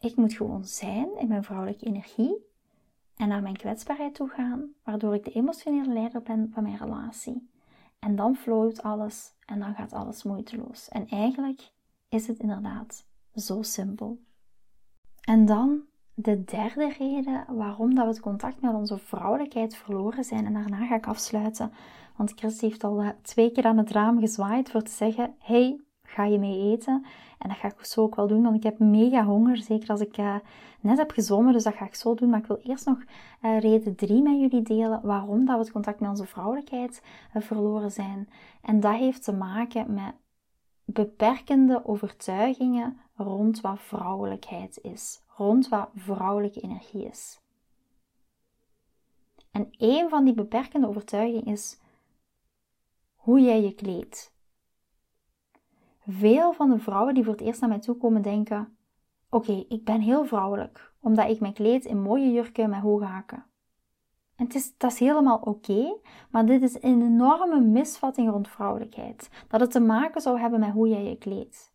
Ik 0.00 0.16
moet 0.16 0.32
gewoon 0.32 0.64
zijn 0.64 1.08
in 1.18 1.28
mijn 1.28 1.44
vrouwelijke 1.44 1.86
energie 1.86 2.50
en 3.22 3.28
naar 3.28 3.42
mijn 3.42 3.56
kwetsbaarheid 3.56 4.14
toe 4.14 4.28
gaan, 4.28 4.72
waardoor 4.84 5.14
ik 5.14 5.24
de 5.24 5.30
emotionele 5.30 5.92
leider 5.92 6.22
ben 6.22 6.50
van 6.52 6.62
mijn 6.62 6.76
relatie. 6.76 7.50
En 7.98 8.16
dan 8.16 8.36
flowt 8.36 8.82
alles 8.82 9.34
en 9.46 9.58
dan 9.58 9.74
gaat 9.74 9.92
alles 9.92 10.22
moeiteloos. 10.22 10.88
En 10.88 11.06
eigenlijk 11.08 11.72
is 12.08 12.26
het 12.26 12.38
inderdaad 12.38 13.06
zo 13.34 13.62
simpel. 13.62 14.18
En 15.20 15.44
dan 15.44 15.80
de 16.14 16.44
derde 16.44 16.88
reden 16.98 17.44
waarom 17.48 17.94
dat 17.94 18.04
we 18.04 18.10
het 18.10 18.20
contact 18.20 18.60
met 18.60 18.74
onze 18.74 18.98
vrouwelijkheid 18.98 19.76
verloren 19.76 20.24
zijn. 20.24 20.46
En 20.46 20.52
daarna 20.52 20.86
ga 20.86 20.94
ik 20.94 21.06
afsluiten. 21.06 21.72
Want 22.16 22.32
Chris 22.34 22.60
heeft 22.60 22.84
al 22.84 23.00
eh, 23.00 23.08
twee 23.22 23.52
keer 23.52 23.64
aan 23.64 23.78
het 23.78 23.90
raam 23.90 24.20
gezwaaid 24.20 24.70
voor 24.70 24.82
te 24.82 24.90
zeggen: 24.90 25.34
Hey, 25.38 25.80
ga 26.02 26.24
je 26.24 26.38
mee 26.38 26.72
eten? 26.72 27.04
En 27.38 27.48
dat 27.48 27.58
ga 27.58 27.68
ik 27.68 27.84
zo 27.84 28.02
ook 28.02 28.14
wel 28.14 28.26
doen, 28.26 28.42
want 28.42 28.56
ik 28.56 28.62
heb 28.62 28.78
mega 28.78 29.24
honger. 29.24 29.56
Zeker 29.56 29.88
als 29.88 30.00
ik 30.00 30.18
uh, 30.18 30.36
net 30.82 30.98
heb 30.98 31.10
gezwommen, 31.10 31.52
dus 31.52 31.62
dat 31.62 31.74
ga 31.74 31.86
ik 31.86 31.94
zo 31.94 32.14
doen. 32.14 32.30
Maar 32.30 32.38
ik 32.40 32.46
wil 32.46 32.60
eerst 32.62 32.86
nog 32.86 32.98
uh, 33.42 33.60
reden 33.60 33.94
drie 33.94 34.22
met 34.22 34.40
jullie 34.40 34.62
delen 34.62 35.00
waarom 35.02 35.44
dat 35.44 35.56
we 35.56 35.62
het 35.62 35.72
contact 35.72 36.00
met 36.00 36.10
onze 36.10 36.26
vrouwelijkheid 36.26 37.02
verloren 37.34 37.90
zijn. 37.90 38.28
En 38.62 38.80
dat 38.80 38.94
heeft 38.94 39.24
te 39.24 39.32
maken 39.32 39.94
met 39.94 40.14
beperkende 40.84 41.86
overtuigingen 41.86 43.00
rond 43.16 43.60
wat 43.60 43.80
vrouwelijkheid 43.80 44.78
is, 44.82 45.22
rond 45.36 45.68
wat 45.68 45.88
vrouwelijke 45.94 46.60
energie 46.60 47.04
is. 47.04 47.40
En 49.50 49.68
een 49.70 50.08
van 50.08 50.24
die 50.24 50.34
beperkende 50.34 50.88
overtuigingen 50.88 51.44
is 51.44 51.80
hoe 53.14 53.40
jij 53.40 53.62
je 53.62 53.74
kleedt. 53.74 54.32
Veel 56.06 56.52
van 56.52 56.70
de 56.70 56.78
vrouwen 56.78 57.14
die 57.14 57.24
voor 57.24 57.32
het 57.32 57.42
eerst 57.42 57.60
naar 57.60 57.68
mij 57.68 57.78
toe 57.78 57.96
komen 57.96 58.22
denken: 58.22 58.76
Oké, 59.34 59.64
ik 59.68 59.84
ben 59.84 60.00
heel 60.00 60.24
vrouwelijk, 60.24 60.92
omdat 61.00 61.30
ik 61.30 61.40
mij 61.40 61.52
kleed 61.52 61.84
in 61.84 62.02
mooie 62.02 62.32
jurken 62.32 62.70
met 62.70 62.80
hoge 62.80 63.04
hakken. 63.04 63.44
En 64.36 64.44
het 64.44 64.54
is, 64.54 64.76
dat 64.76 64.92
is 64.92 64.98
helemaal 64.98 65.38
oké, 65.38 65.96
maar 66.30 66.46
dit 66.46 66.62
is 66.62 66.74
een 66.74 67.02
enorme 67.02 67.60
misvatting 67.60 68.30
rond 68.30 68.48
vrouwelijkheid. 68.48 69.30
Dat 69.48 69.60
het 69.60 69.70
te 69.70 69.80
maken 69.80 70.20
zou 70.20 70.38
hebben 70.38 70.60
met 70.60 70.70
hoe 70.70 70.88
jij 70.88 71.04
je 71.04 71.18
kleedt. 71.18 71.72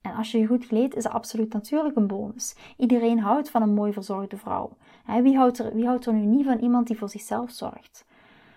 En 0.00 0.14
als 0.14 0.30
je 0.30 0.38
je 0.38 0.46
goed 0.46 0.66
kleedt, 0.66 0.96
is 0.96 1.02
dat 1.02 1.12
absoluut 1.12 1.52
natuurlijk 1.52 1.96
een 1.96 2.06
bonus. 2.06 2.56
Iedereen 2.76 3.18
houdt 3.18 3.50
van 3.50 3.62
een 3.62 3.74
mooi 3.74 3.92
verzorgde 3.92 4.36
vrouw. 4.36 4.76
Wie 5.22 5.36
houdt, 5.36 5.58
er, 5.58 5.74
wie 5.74 5.86
houdt 5.86 6.06
er 6.06 6.12
nu 6.12 6.24
niet 6.26 6.46
van 6.46 6.58
iemand 6.58 6.86
die 6.86 6.98
voor 6.98 7.08
zichzelf 7.08 7.50
zorgt? 7.50 8.04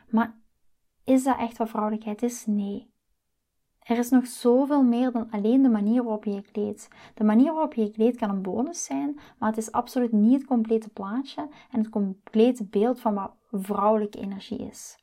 Maar 0.09 0.37
is 1.03 1.23
dat 1.23 1.37
echt 1.37 1.57
wat 1.57 1.69
vrouwelijkheid 1.69 2.23
is? 2.23 2.45
Nee. 2.45 2.90
Er 3.81 3.97
is 3.97 4.09
nog 4.09 4.27
zoveel 4.27 4.83
meer 4.83 5.11
dan 5.11 5.31
alleen 5.31 5.61
de 5.61 5.69
manier 5.69 6.03
waarop 6.03 6.23
je 6.23 6.31
je 6.31 6.41
kleedt. 6.41 6.87
De 7.13 7.23
manier 7.23 7.53
waarop 7.53 7.73
je 7.73 7.81
je 7.81 7.91
kleedt 7.91 8.17
kan 8.17 8.29
een 8.29 8.41
bonus 8.41 8.83
zijn, 8.83 9.19
maar 9.37 9.49
het 9.49 9.57
is 9.57 9.71
absoluut 9.71 10.11
niet 10.11 10.33
het 10.33 10.45
complete 10.45 10.89
plaatje 10.89 11.49
en 11.71 11.79
het 11.79 11.89
complete 11.89 12.65
beeld 12.65 12.99
van 12.99 13.13
wat 13.13 13.31
vrouwelijke 13.51 14.19
energie 14.19 14.59
is. 14.59 14.99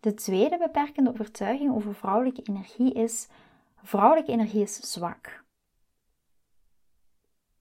De 0.00 0.14
tweede 0.14 0.58
beperkende 0.58 1.10
overtuiging 1.10 1.74
over 1.74 1.94
vrouwelijke 1.94 2.42
energie 2.42 2.92
is: 2.92 3.28
vrouwelijke 3.82 4.32
energie 4.32 4.62
is 4.62 4.92
zwak. 4.92 5.44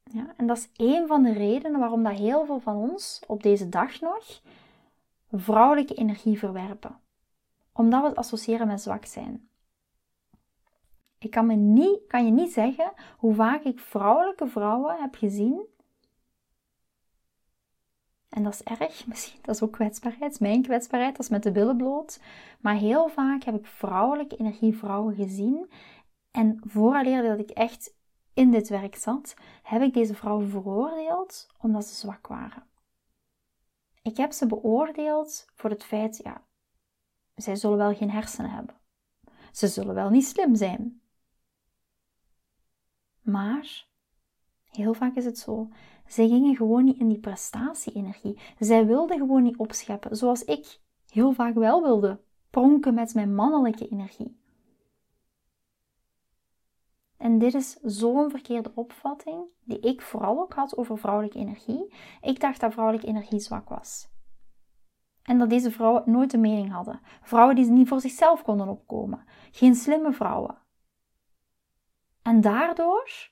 Ja, 0.03 0.33
en 0.37 0.47
dat 0.47 0.57
is 0.57 0.69
een 0.75 1.07
van 1.07 1.23
de 1.23 1.33
redenen 1.33 1.79
waarom 1.79 2.03
dat 2.03 2.17
heel 2.17 2.45
veel 2.45 2.59
van 2.59 2.75
ons 2.75 3.21
op 3.27 3.43
deze 3.43 3.69
dag 3.69 3.99
nog 3.99 4.41
vrouwelijke 5.31 5.93
energie 5.93 6.39
verwerpen 6.39 6.99
omdat 7.79 8.01
we 8.01 8.07
het 8.07 8.17
associëren 8.17 8.67
met 8.67 8.81
zwak 8.81 9.05
zijn. 9.05 9.49
Ik 11.17 11.31
kan, 11.31 11.45
me 11.45 11.55
niet, 11.55 11.99
kan 12.07 12.25
je 12.25 12.31
niet 12.31 12.53
zeggen 12.53 12.93
hoe 13.17 13.33
vaak 13.33 13.63
ik 13.63 13.79
vrouwelijke 13.79 14.47
vrouwen 14.47 15.01
heb 15.01 15.15
gezien. 15.15 15.65
En 18.29 18.43
dat 18.43 18.53
is 18.53 18.63
erg, 18.63 19.05
misschien, 19.07 19.39
dat 19.41 19.55
is 19.55 19.61
ook 19.61 19.71
kwetsbaarheid, 19.71 20.39
mijn 20.39 20.61
kwetsbaarheid, 20.61 21.15
dat 21.15 21.25
is 21.25 21.31
met 21.31 21.43
de 21.43 21.51
billen 21.51 21.77
bloot. 21.77 22.21
Maar 22.59 22.75
heel 22.75 23.09
vaak 23.09 23.43
heb 23.43 23.55
ik 23.55 23.65
vrouwelijke 23.65 24.37
energievrouwen 24.37 25.15
gezien. 25.15 25.71
En 26.31 26.61
vooraleer 26.65 27.23
dat 27.23 27.39
ik 27.39 27.49
echt 27.49 27.93
in 28.33 28.51
dit 28.51 28.69
werk 28.69 28.95
zat, 28.95 29.35
heb 29.63 29.81
ik 29.81 29.93
deze 29.93 30.15
vrouwen 30.15 30.49
veroordeeld 30.49 31.47
omdat 31.57 31.85
ze 31.85 31.95
zwak 31.95 32.27
waren. 32.27 32.63
Ik 34.01 34.17
heb 34.17 34.31
ze 34.31 34.47
beoordeeld 34.47 35.45
voor 35.55 35.69
het 35.69 35.83
feit, 35.83 36.17
ja, 36.23 36.47
zij 37.41 37.55
zullen 37.55 37.77
wel 37.77 37.95
geen 37.95 38.11
hersenen 38.11 38.51
hebben. 38.51 38.75
Ze 39.51 39.67
zullen 39.67 39.95
wel 39.95 40.09
niet 40.09 40.25
slim 40.25 40.55
zijn. 40.55 41.01
Maar, 43.21 43.87
heel 44.69 44.93
vaak 44.93 45.15
is 45.15 45.25
het 45.25 45.37
zo, 45.37 45.69
zij 46.07 46.27
gingen 46.27 46.55
gewoon 46.55 46.83
niet 46.83 46.99
in 46.99 47.07
die 47.07 47.19
prestatie-energie. 47.19 48.39
Zij 48.59 48.85
wilden 48.85 49.17
gewoon 49.17 49.43
niet 49.43 49.57
opscheppen, 49.57 50.17
zoals 50.17 50.43
ik 50.43 50.79
heel 51.09 51.31
vaak 51.31 51.53
wel 51.53 51.81
wilde, 51.81 52.19
pronken 52.49 52.93
met 52.93 53.13
mijn 53.13 53.35
mannelijke 53.35 53.87
energie. 53.87 54.37
En 57.17 57.37
dit 57.37 57.53
is 57.53 57.77
zo'n 57.81 58.29
verkeerde 58.29 58.71
opvatting 58.75 59.43
die 59.63 59.79
ik 59.79 60.01
vooral 60.01 60.39
ook 60.39 60.53
had 60.53 60.77
over 60.77 60.97
vrouwelijke 60.97 61.39
energie. 61.39 61.93
Ik 62.21 62.39
dacht 62.39 62.59
dat 62.59 62.71
vrouwelijke 62.71 63.07
energie 63.07 63.39
zwak 63.39 63.69
was. 63.69 64.09
En 65.29 65.37
dat 65.37 65.49
deze 65.49 65.71
vrouwen 65.71 66.03
nooit 66.05 66.33
een 66.33 66.39
mening 66.39 66.71
hadden. 66.71 66.99
Vrouwen 67.21 67.55
die 67.55 67.65
niet 67.65 67.87
voor 67.87 68.01
zichzelf 68.01 68.43
konden 68.43 68.67
opkomen. 68.67 69.25
Geen 69.51 69.75
slimme 69.75 70.13
vrouwen. 70.13 70.57
En 72.21 72.41
daardoor 72.41 73.31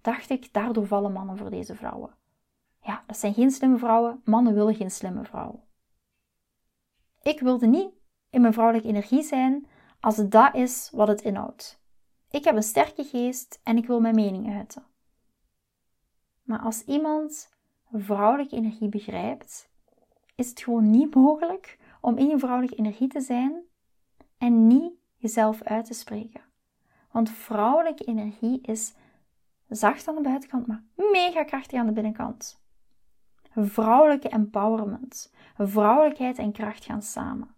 dacht 0.00 0.30
ik, 0.30 0.52
daardoor 0.52 0.86
vallen 0.86 1.12
mannen 1.12 1.36
voor 1.36 1.50
deze 1.50 1.74
vrouwen. 1.74 2.14
Ja, 2.80 3.04
dat 3.06 3.16
zijn 3.16 3.34
geen 3.34 3.50
slimme 3.50 3.78
vrouwen. 3.78 4.20
Mannen 4.24 4.54
willen 4.54 4.74
geen 4.74 4.90
slimme 4.90 5.24
vrouwen. 5.24 5.62
Ik 7.22 7.40
wilde 7.40 7.66
niet 7.66 7.90
in 8.30 8.40
mijn 8.40 8.52
vrouwelijke 8.52 8.88
energie 8.88 9.22
zijn 9.22 9.66
als 10.00 10.16
het 10.16 10.30
dat 10.30 10.54
is 10.54 10.90
wat 10.92 11.08
het 11.08 11.20
inhoudt. 11.20 11.82
Ik 12.30 12.44
heb 12.44 12.56
een 12.56 12.62
sterke 12.62 13.04
geest 13.04 13.60
en 13.62 13.76
ik 13.76 13.86
wil 13.86 14.00
mijn 14.00 14.14
mening 14.14 14.54
uiten. 14.54 14.86
Maar 16.42 16.60
als 16.60 16.84
iemand 16.84 17.50
vrouwelijke 17.92 18.56
energie 18.56 18.88
begrijpt 18.88 19.70
is 20.42 20.50
het 20.50 20.62
gewoon 20.62 20.90
niet 20.90 21.14
mogelijk 21.14 21.78
om 22.00 22.16
in 22.16 22.28
je 22.28 22.38
vrouwelijke 22.38 22.76
energie 22.76 23.08
te 23.08 23.20
zijn 23.20 23.62
en 24.38 24.66
niet 24.66 24.92
jezelf 25.16 25.62
uit 25.62 25.84
te 25.84 25.94
spreken. 25.94 26.40
Want 27.10 27.30
vrouwelijke 27.30 28.04
energie 28.04 28.60
is 28.60 28.94
zacht 29.68 30.08
aan 30.08 30.14
de 30.14 30.20
buitenkant, 30.20 30.66
maar 30.66 30.82
mega 30.94 31.44
krachtig 31.44 31.78
aan 31.78 31.86
de 31.86 31.92
binnenkant. 31.92 32.60
Vrouwelijke 33.54 34.28
empowerment. 34.28 35.32
Vrouwelijkheid 35.56 36.38
en 36.38 36.52
kracht 36.52 36.84
gaan 36.84 37.02
samen. 37.02 37.54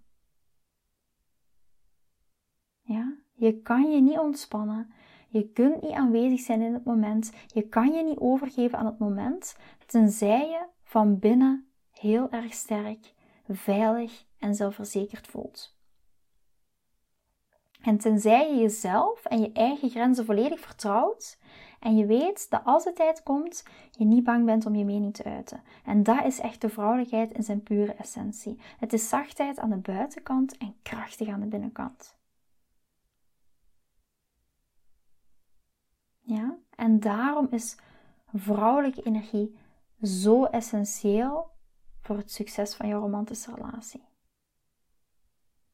Ja, 2.80 3.14
je 3.34 3.60
kan 3.62 3.90
je 3.90 4.00
niet 4.00 4.18
ontspannen. 4.18 4.92
Je 5.28 5.52
kunt 5.52 5.82
niet 5.82 5.92
aanwezig 5.92 6.40
zijn 6.40 6.60
in 6.60 6.72
het 6.72 6.84
moment. 6.84 7.32
Je 7.46 7.68
kan 7.68 7.92
je 7.92 8.02
niet 8.02 8.18
overgeven 8.18 8.78
aan 8.78 8.86
het 8.86 8.98
moment, 8.98 9.56
tenzij 9.86 10.48
je 10.48 10.66
van 10.82 11.18
binnen 11.18 11.68
heel 12.00 12.30
erg 12.30 12.54
sterk, 12.54 13.14
veilig 13.48 14.24
en 14.38 14.54
zelfverzekerd 14.54 15.26
voelt. 15.26 15.76
En 17.82 17.98
tenzij 17.98 18.50
je 18.50 18.60
jezelf 18.60 19.24
en 19.24 19.40
je 19.40 19.52
eigen 19.52 19.90
grenzen 19.90 20.24
volledig 20.24 20.60
vertrouwt 20.60 21.38
en 21.80 21.96
je 21.96 22.06
weet 22.06 22.50
dat 22.50 22.64
als 22.64 22.84
de 22.84 22.92
tijd 22.92 23.22
komt, 23.22 23.64
je 23.90 24.04
niet 24.04 24.24
bang 24.24 24.44
bent 24.44 24.66
om 24.66 24.74
je 24.74 24.84
mening 24.84 25.14
te 25.14 25.24
uiten. 25.24 25.62
En 25.84 26.02
dat 26.02 26.24
is 26.24 26.40
echt 26.40 26.60
de 26.60 26.68
vrouwelijkheid 26.68 27.32
in 27.32 27.42
zijn 27.42 27.62
pure 27.62 27.92
essentie. 27.92 28.60
Het 28.78 28.92
is 28.92 29.08
zachtheid 29.08 29.58
aan 29.58 29.70
de 29.70 29.76
buitenkant 29.76 30.56
en 30.56 30.76
krachtig 30.82 31.28
aan 31.28 31.40
de 31.40 31.46
binnenkant. 31.46 32.16
Ja? 36.20 36.56
En 36.76 37.00
daarom 37.00 37.46
is 37.50 37.76
vrouwelijke 38.34 39.02
energie 39.02 39.56
zo 40.02 40.44
essentieel 40.44 41.50
voor 42.04 42.16
het 42.16 42.30
succes 42.30 42.74
van 42.74 42.88
jouw 42.88 43.00
romantische 43.00 43.54
relatie. 43.54 44.02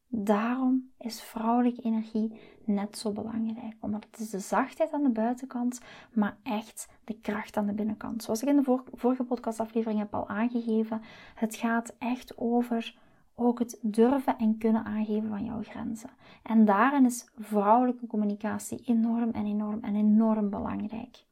Daarom 0.07 0.91
is 0.97 1.21
vrouwelijke 1.21 1.81
energie 1.81 2.39
net 2.65 2.97
zo 2.97 3.11
belangrijk, 3.11 3.75
omdat 3.79 4.07
het 4.11 4.31
de 4.31 4.39
zachtheid 4.39 4.91
aan 4.91 5.03
de 5.03 5.09
buitenkant, 5.09 5.81
maar 6.13 6.37
echt 6.43 6.89
de 7.03 7.19
kracht 7.21 7.57
aan 7.57 7.65
de 7.65 7.73
binnenkant. 7.73 8.23
Zoals 8.23 8.41
ik 8.41 8.49
in 8.49 8.55
de 8.55 8.81
vorige 8.93 9.23
podcastaflevering 9.23 9.99
heb 9.99 10.13
al 10.13 10.27
aangegeven, 10.27 11.01
het 11.35 11.55
gaat 11.55 11.95
echt 11.99 12.37
over 12.37 12.97
ook 13.35 13.59
het 13.59 13.79
durven 13.81 14.37
en 14.37 14.57
kunnen 14.57 14.85
aangeven 14.85 15.29
van 15.29 15.45
jouw 15.45 15.63
grenzen. 15.63 16.09
En 16.43 16.65
daarin 16.65 17.05
is 17.05 17.29
vrouwelijke 17.37 18.07
communicatie 18.07 18.81
enorm 18.85 19.31
en 19.31 19.45
enorm 19.45 19.79
en 19.81 19.95
enorm 19.95 20.49
belangrijk. 20.49 21.25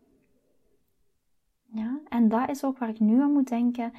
Ja, 1.72 2.00
en 2.08 2.30
dat 2.30 2.50
is 2.50 2.64
ook 2.64 2.78
waar 2.78 2.90
ik 2.90 3.00
nu 3.00 3.22
aan 3.22 3.32
moet 3.32 3.48
denken. 3.48 3.92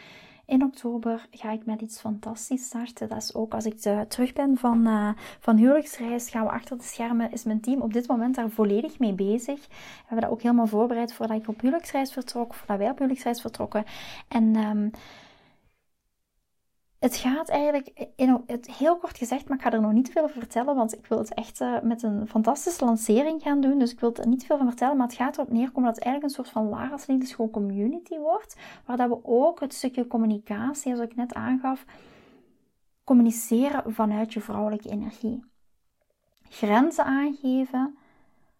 In 0.50 0.62
oktober 0.62 1.26
ga 1.30 1.50
ik 1.50 1.66
met 1.66 1.80
iets 1.80 2.00
fantastisch 2.00 2.64
starten. 2.64 3.08
Dat 3.08 3.22
is 3.22 3.34
ook 3.34 3.54
als 3.54 3.64
ik 3.64 3.78
terug 4.08 4.32
ben 4.32 4.56
van, 4.56 4.86
uh, 4.86 5.08
van 5.40 5.56
huwelijksreis, 5.56 6.30
gaan 6.30 6.44
we 6.44 6.50
achter 6.50 6.78
de 6.78 6.82
schermen. 6.84 7.32
Is 7.32 7.44
mijn 7.44 7.60
team 7.60 7.80
op 7.80 7.92
dit 7.92 8.08
moment 8.08 8.34
daar 8.34 8.50
volledig 8.50 8.98
mee 8.98 9.12
bezig. 9.12 9.66
We 9.66 9.74
hebben 10.06 10.20
dat 10.20 10.30
ook 10.30 10.42
helemaal 10.42 10.66
voorbereid 10.66 11.14
voordat 11.14 11.36
ik 11.36 11.48
op 11.48 11.60
huwelijksreis 11.60 12.12
vertrok, 12.12 12.54
voordat 12.54 12.78
wij 12.78 12.90
op 12.90 12.96
huwelijksreis 12.96 13.40
vertrokken. 13.40 13.84
En 14.28 14.56
um, 14.56 14.90
het 17.00 17.16
gaat 17.16 17.48
eigenlijk, 17.48 18.08
in, 18.16 18.42
het, 18.46 18.70
heel 18.70 18.96
kort 18.96 19.18
gezegd, 19.18 19.48
maar 19.48 19.56
ik 19.56 19.62
ga 19.62 19.72
er 19.72 19.80
nog 19.80 19.92
niet 19.92 20.10
veel 20.10 20.22
over 20.22 20.38
vertellen, 20.38 20.76
want 20.76 20.96
ik 20.96 21.06
wil 21.06 21.18
het 21.18 21.34
echt 21.34 21.60
uh, 21.60 21.80
met 21.80 22.02
een 22.02 22.28
fantastische 22.28 22.84
lancering 22.84 23.42
gaan 23.42 23.60
doen. 23.60 23.78
Dus 23.78 23.92
ik 23.92 24.00
wil 24.00 24.16
er 24.16 24.26
niet 24.26 24.46
veel 24.46 24.56
van 24.56 24.66
vertellen, 24.66 24.96
maar 24.96 25.06
het 25.06 25.16
gaat 25.16 25.36
erop 25.36 25.52
neerkomen 25.52 25.84
dat 25.84 25.94
het 25.94 26.04
eigenlijk 26.04 26.24
een 26.24 26.44
soort 26.44 26.54
van 26.54 26.68
Lara's 26.68 27.06
Liefdeschool 27.06 27.50
community 27.50 28.18
wordt, 28.18 28.56
waar 28.86 28.96
dat 28.96 29.08
we 29.08 29.18
ook 29.22 29.60
het 29.60 29.74
stukje 29.74 30.06
communicatie, 30.06 30.94
zoals 30.94 31.10
ik 31.10 31.16
net 31.16 31.34
aangaf, 31.34 31.84
communiceren 33.04 33.92
vanuit 33.94 34.32
je 34.32 34.40
vrouwelijke 34.40 34.90
energie. 34.90 35.44
Grenzen 36.48 37.04
aangeven, 37.04 37.98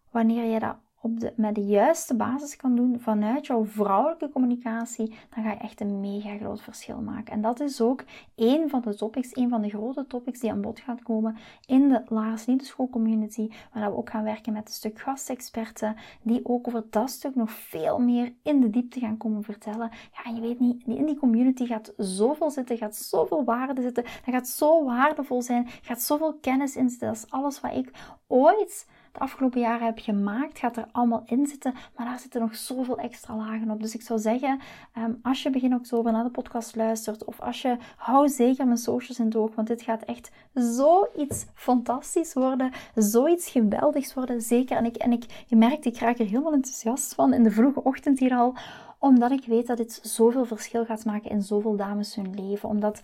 wanneer 0.09 0.43
je 0.45 0.59
dat 0.59 0.75
op 1.01 1.19
de, 1.19 1.33
met 1.35 1.55
de 1.55 1.65
juiste 1.65 2.15
basis 2.15 2.55
kan 2.55 2.75
doen 2.75 2.99
vanuit 2.99 3.45
jouw 3.45 3.65
vrouwelijke 3.65 4.29
communicatie, 4.29 5.15
dan 5.29 5.43
ga 5.43 5.51
je 5.51 5.57
echt 5.57 5.81
een 5.81 5.99
mega 5.99 6.37
groot 6.37 6.61
verschil 6.61 7.01
maken. 7.01 7.33
En 7.33 7.41
dat 7.41 7.59
is 7.59 7.81
ook 7.81 8.03
een 8.35 8.69
van 8.69 8.81
de 8.81 8.95
topics, 8.95 9.35
een 9.35 9.49
van 9.49 9.61
de 9.61 9.69
grote 9.69 10.07
topics 10.07 10.39
die 10.39 10.51
aan 10.51 10.61
bod 10.61 10.79
gaat 10.79 11.03
komen 11.03 11.37
in 11.65 11.89
de 11.89 12.01
Lars 12.07 12.45
Liedenschool 12.45 12.89
community, 12.89 13.49
waar 13.73 13.91
we 13.91 13.97
ook 13.97 14.09
gaan 14.09 14.23
werken 14.23 14.53
met 14.53 14.67
een 14.67 14.73
stuk 14.73 14.99
gastexperten, 14.99 15.95
die 16.21 16.45
ook 16.45 16.67
over 16.67 16.83
dat 16.89 17.09
stuk 17.09 17.35
nog 17.35 17.51
veel 17.51 17.99
meer 17.99 18.33
in 18.43 18.61
de 18.61 18.69
diepte 18.69 18.99
gaan 18.99 19.17
komen 19.17 19.43
vertellen. 19.43 19.89
Ja, 20.13 20.23
en 20.23 20.35
je 20.35 20.41
weet 20.41 20.59
niet, 20.59 20.83
in 20.85 21.05
die 21.05 21.17
community 21.17 21.65
gaat 21.65 21.93
zoveel 21.97 22.51
zitten, 22.51 22.77
gaat 22.77 22.95
zoveel 22.95 23.43
waarde 23.43 23.81
zitten, 23.81 24.03
dat 24.03 24.33
gaat 24.33 24.47
zo 24.47 24.83
waardevol 24.83 25.41
zijn, 25.41 25.67
gaat 25.81 26.01
zoveel 26.01 26.33
kennis 26.33 26.75
in 26.75 26.89
zitten. 26.89 27.07
Dat 27.07 27.17
is 27.17 27.29
alles 27.29 27.61
wat 27.61 27.75
ik 27.75 27.91
ooit 28.27 28.85
de 29.11 29.19
afgelopen 29.19 29.59
jaren 29.59 29.85
heb 29.85 29.99
gemaakt, 29.99 30.59
gaat 30.59 30.77
er 30.77 30.85
allemaal 30.91 31.23
in 31.25 31.47
zitten. 31.47 31.73
Maar 31.95 32.05
daar 32.05 32.19
zitten 32.19 32.41
nog 32.41 32.55
zoveel 32.55 32.97
extra 32.97 33.35
lagen 33.35 33.71
op. 33.71 33.81
Dus 33.81 33.93
ik 33.93 34.01
zou 34.01 34.19
zeggen, 34.19 34.59
ehm, 34.93 35.11
als 35.21 35.43
je 35.43 35.49
begin 35.49 35.75
oktober 35.75 36.11
naar 36.11 36.23
de 36.23 36.29
podcast 36.29 36.75
luistert, 36.75 37.23
of 37.23 37.39
als 37.39 37.61
je, 37.61 37.77
hou 37.95 38.29
zeker 38.29 38.65
mijn 38.65 38.77
socials 38.77 39.19
in 39.19 39.25
het 39.25 39.35
oog, 39.35 39.55
want 39.55 39.67
dit 39.67 39.81
gaat 39.81 40.03
echt 40.03 40.31
zoiets 40.53 41.45
fantastisch 41.53 42.33
worden, 42.33 42.71
zoiets 42.95 43.49
geweldigs 43.49 44.13
worden, 44.13 44.41
zeker. 44.41 44.77
En 44.77 44.85
ik, 44.85 44.95
en 44.95 45.11
ik, 45.11 45.43
je 45.47 45.55
merkt, 45.55 45.85
ik 45.85 45.97
raak 45.97 46.19
er 46.19 46.25
helemaal 46.25 46.53
enthousiast 46.53 47.13
van 47.13 47.33
in 47.33 47.43
de 47.43 47.51
vroege 47.51 47.83
ochtend 47.83 48.19
hier 48.19 48.33
al, 48.33 48.55
omdat 48.99 49.31
ik 49.31 49.45
weet 49.45 49.67
dat 49.67 49.77
dit 49.77 49.99
zoveel 50.03 50.45
verschil 50.45 50.85
gaat 50.85 51.05
maken 51.05 51.29
in 51.29 51.41
zoveel 51.41 51.75
dames 51.75 52.15
hun 52.15 52.33
leven. 52.35 52.69
Omdat 52.69 53.01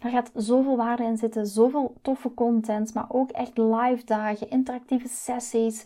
er 0.00 0.10
gaat 0.10 0.30
zoveel 0.34 0.76
waarde 0.76 1.04
in 1.04 1.16
zitten, 1.16 1.46
zoveel 1.46 1.94
toffe 2.02 2.34
content, 2.34 2.94
maar 2.94 3.06
ook 3.08 3.30
echt 3.30 3.58
live 3.58 4.04
dagen, 4.04 4.50
interactieve 4.50 5.08
sessies, 5.08 5.84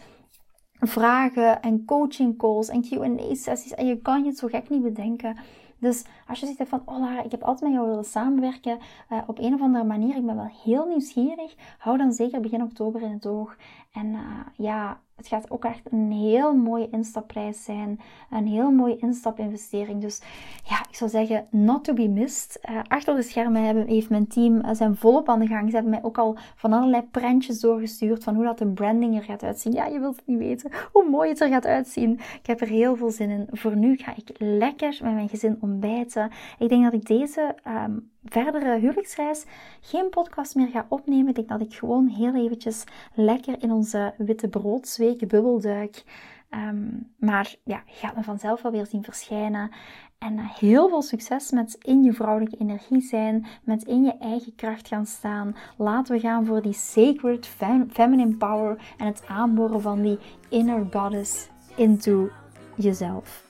vragen 0.81 1.63
en 1.63 1.85
coaching 1.85 2.39
calls 2.39 2.69
en 2.69 2.83
Q&A 2.83 3.35
sessies. 3.35 3.75
En 3.75 3.87
je 3.87 4.01
kan 4.01 4.23
je 4.23 4.29
het 4.29 4.39
zo 4.39 4.49
gek 4.49 4.69
niet 4.69 4.83
bedenken. 4.83 5.37
Dus 5.79 6.05
als 6.29 6.41
je 6.41 6.47
zegt 6.47 6.69
van, 6.69 6.83
oh 6.85 6.99
Lara, 6.99 7.23
ik 7.23 7.31
heb 7.31 7.43
altijd 7.43 7.63
met 7.63 7.73
jou 7.73 7.89
willen 7.89 8.05
samenwerken 8.05 8.79
uh, 9.11 9.19
op 9.27 9.39
een 9.39 9.55
of 9.55 9.61
andere 9.61 9.85
manier, 9.85 10.17
ik 10.17 10.27
ben 10.27 10.37
wel 10.37 10.51
heel 10.65 10.87
nieuwsgierig, 10.87 11.55
hou 11.79 11.99
dan 11.99 12.13
zeker 12.13 12.41
begin 12.41 12.63
oktober 12.63 13.03
in 13.03 13.13
het 13.13 13.27
oog. 13.27 13.57
En 13.93 14.07
uh, 14.07 14.21
ja, 14.57 15.01
het 15.17 15.29
gaat 15.29 15.51
ook 15.51 15.65
echt 15.65 15.93
een 15.93 16.13
heel 16.13 16.55
mooie 16.55 16.89
instapprijs 16.91 17.65
zijn. 17.65 18.01
Een 18.31 18.47
heel 18.47 18.71
mooie 18.71 18.97
instapinvestering. 18.97 20.01
Dus 20.01 20.23
ja, 20.65 20.79
ik 20.89 20.95
zou 20.95 21.11
zeggen, 21.11 21.47
not 21.51 21.85
to 21.85 21.95
be 21.95 22.09
missed. 22.09 22.59
Uh, 22.71 22.81
achter 22.89 23.17
de 23.17 23.23
schermen 23.23 23.65
hebben, 23.65 23.87
heeft 23.87 24.11
mijn 24.11 24.27
team 24.27 24.55
uh, 24.55 24.71
zijn 24.73 24.97
volop 24.97 25.29
aan 25.29 25.41
de 25.41 25.47
gang. 25.47 25.69
Ze 25.69 25.75
hebben 25.75 25.93
mij 25.93 26.03
ook 26.03 26.19
al 26.19 26.37
van 26.55 26.73
allerlei 26.73 27.03
prentjes 27.03 27.61
doorgestuurd 27.61 28.25
van 28.25 28.35
hoe 28.35 28.45
dat 28.45 28.59
de 28.59 28.67
branding 28.67 29.17
er 29.17 29.23
gaat 29.23 29.43
uitzien. 29.43 29.73
Ja, 29.73 29.87
je 29.87 30.01
wilt 30.01 30.17
het 30.17 30.27
niet 30.27 30.39
weten 30.39 30.71
hoe 30.93 31.11
mooi 31.11 31.29
het 31.29 31.41
er 31.41 31.49
gaat 31.49 31.67
uitzien. 31.67 32.13
Ik 32.13 32.47
heb 32.47 32.61
er 32.61 32.69
heel 32.69 32.97
veel 32.97 33.11
zin 33.11 33.31
in. 33.31 33.47
Voor 33.51 33.77
nu 33.77 33.97
ga 33.97 34.13
ik 34.17 34.31
lekker 34.39 34.99
met 35.03 35.15
mijn 35.15 35.29
gezin 35.29 35.59
ontbijten. 35.61 36.31
Ik 36.59 36.69
denk 36.69 36.85
dat 36.85 36.93
ik 36.93 37.07
deze 37.07 37.55
um, 37.67 38.11
verdere 38.25 38.79
huwelijksreis 38.79 39.45
geen 39.81 40.09
podcast 40.09 40.55
meer 40.55 40.69
ga 40.69 40.87
opnemen. 40.89 41.29
Ik 41.29 41.35
denk 41.35 41.49
dat 41.49 41.61
ik 41.61 41.75
gewoon 41.75 42.09
heel 42.09 42.35
eventjes 42.35 42.85
lekker 43.15 43.63
in 43.63 43.73
onze 43.73 44.15
witte 44.17 44.49
broodsweek 44.49 45.29
bubbelduik. 45.29 46.05
Um, 46.51 47.13
maar 47.17 47.55
ja, 47.65 47.83
gaat 47.87 48.17
me 48.17 48.23
vanzelf 48.23 48.63
wel 48.63 48.73
weer 48.73 48.87
zien 48.87 49.05
verschijnen. 49.05 49.71
En 50.19 50.39
uh, 50.39 50.51
heel 50.59 50.89
veel 50.89 51.03
succes 51.03 51.51
met 51.51 51.77
in 51.81 52.03
je 52.03 52.13
vrouwelijke 52.13 52.57
energie 52.57 53.01
zijn, 53.01 53.47
met 53.65 53.85
in 53.85 54.05
je 54.05 54.19
eigen 54.19 54.55
kracht 54.55 54.89
gaan 54.89 55.07
staan. 55.07 55.57
Laten 55.77 56.15
we 56.15 56.21
gaan 56.21 56.47
voor 56.47 56.63
die 56.63 56.73
sacred 56.73 57.47
feminine 57.91 58.37
power 58.37 58.95
en 58.97 59.07
het 59.07 59.27
aanboren 59.27 59.81
van 59.81 60.03
die 60.03 60.19
inner 60.49 60.87
goddess 60.91 61.49
into 61.77 62.31
jezelf. 62.77 63.50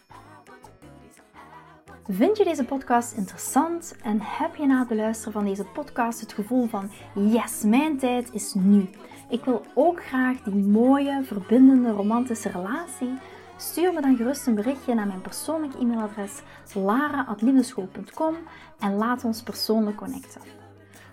Vind 2.13 2.37
je 2.37 2.45
deze 2.45 2.65
podcast 2.65 3.13
interessant 3.13 3.95
en 4.03 4.19
heb 4.21 4.57
je 4.57 4.67
na 4.67 4.79
het 4.79 4.89
beluisteren 4.89 5.33
van 5.33 5.45
deze 5.45 5.65
podcast 5.65 6.21
het 6.21 6.33
gevoel 6.33 6.67
van 6.67 6.91
yes, 7.15 7.63
mijn 7.63 7.99
tijd 7.99 8.33
is 8.33 8.55
nu. 8.55 8.89
Ik 9.29 9.45
wil 9.45 9.63
ook 9.75 10.05
graag 10.05 10.43
die 10.43 10.55
mooie, 10.55 11.23
verbindende, 11.25 11.91
romantische 11.91 12.49
relatie. 12.49 13.19
Stuur 13.57 13.93
me 13.93 14.01
dan 14.01 14.17
gerust 14.17 14.47
een 14.47 14.55
berichtje 14.55 14.95
naar 14.95 15.07
mijn 15.07 15.21
persoonlijk 15.21 15.75
e-mailadres 15.75 16.43
lara.liefdeschool.com 16.75 18.35
en 18.79 18.95
laat 18.95 19.25
ons 19.25 19.43
persoonlijk 19.43 19.97
connecten. 19.97 20.60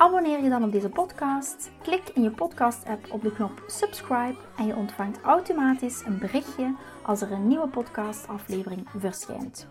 Abonneer 0.00 0.42
je 0.42 0.48
dan 0.48 0.64
op 0.64 0.72
deze 0.72 0.88
podcast. 0.88 1.70
Klik 1.82 2.08
in 2.14 2.22
je 2.22 2.30
podcast-app 2.30 3.12
op 3.12 3.22
de 3.22 3.32
knop 3.32 3.62
subscribe 3.66 4.36
en 4.56 4.66
je 4.66 4.76
ontvangt 4.76 5.20
automatisch 5.20 6.02
een 6.06 6.18
berichtje 6.18 6.74
als 7.02 7.20
er 7.20 7.32
een 7.32 7.46
nieuwe 7.48 7.68
podcastaflevering 7.68 8.86
verschijnt. 8.96 9.66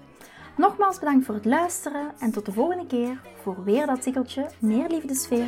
Nogmaals 0.57 0.99
bedankt 0.99 1.25
voor 1.25 1.35
het 1.35 1.45
luisteren 1.45 2.11
en 2.19 2.31
tot 2.31 2.45
de 2.45 2.51
volgende 2.51 2.87
keer 2.87 3.21
voor 3.41 3.63
weer 3.63 3.85
dat 3.85 4.01
tikkeltje 4.01 4.49
meer 4.59 4.87
liefdesfeer. 4.89 5.47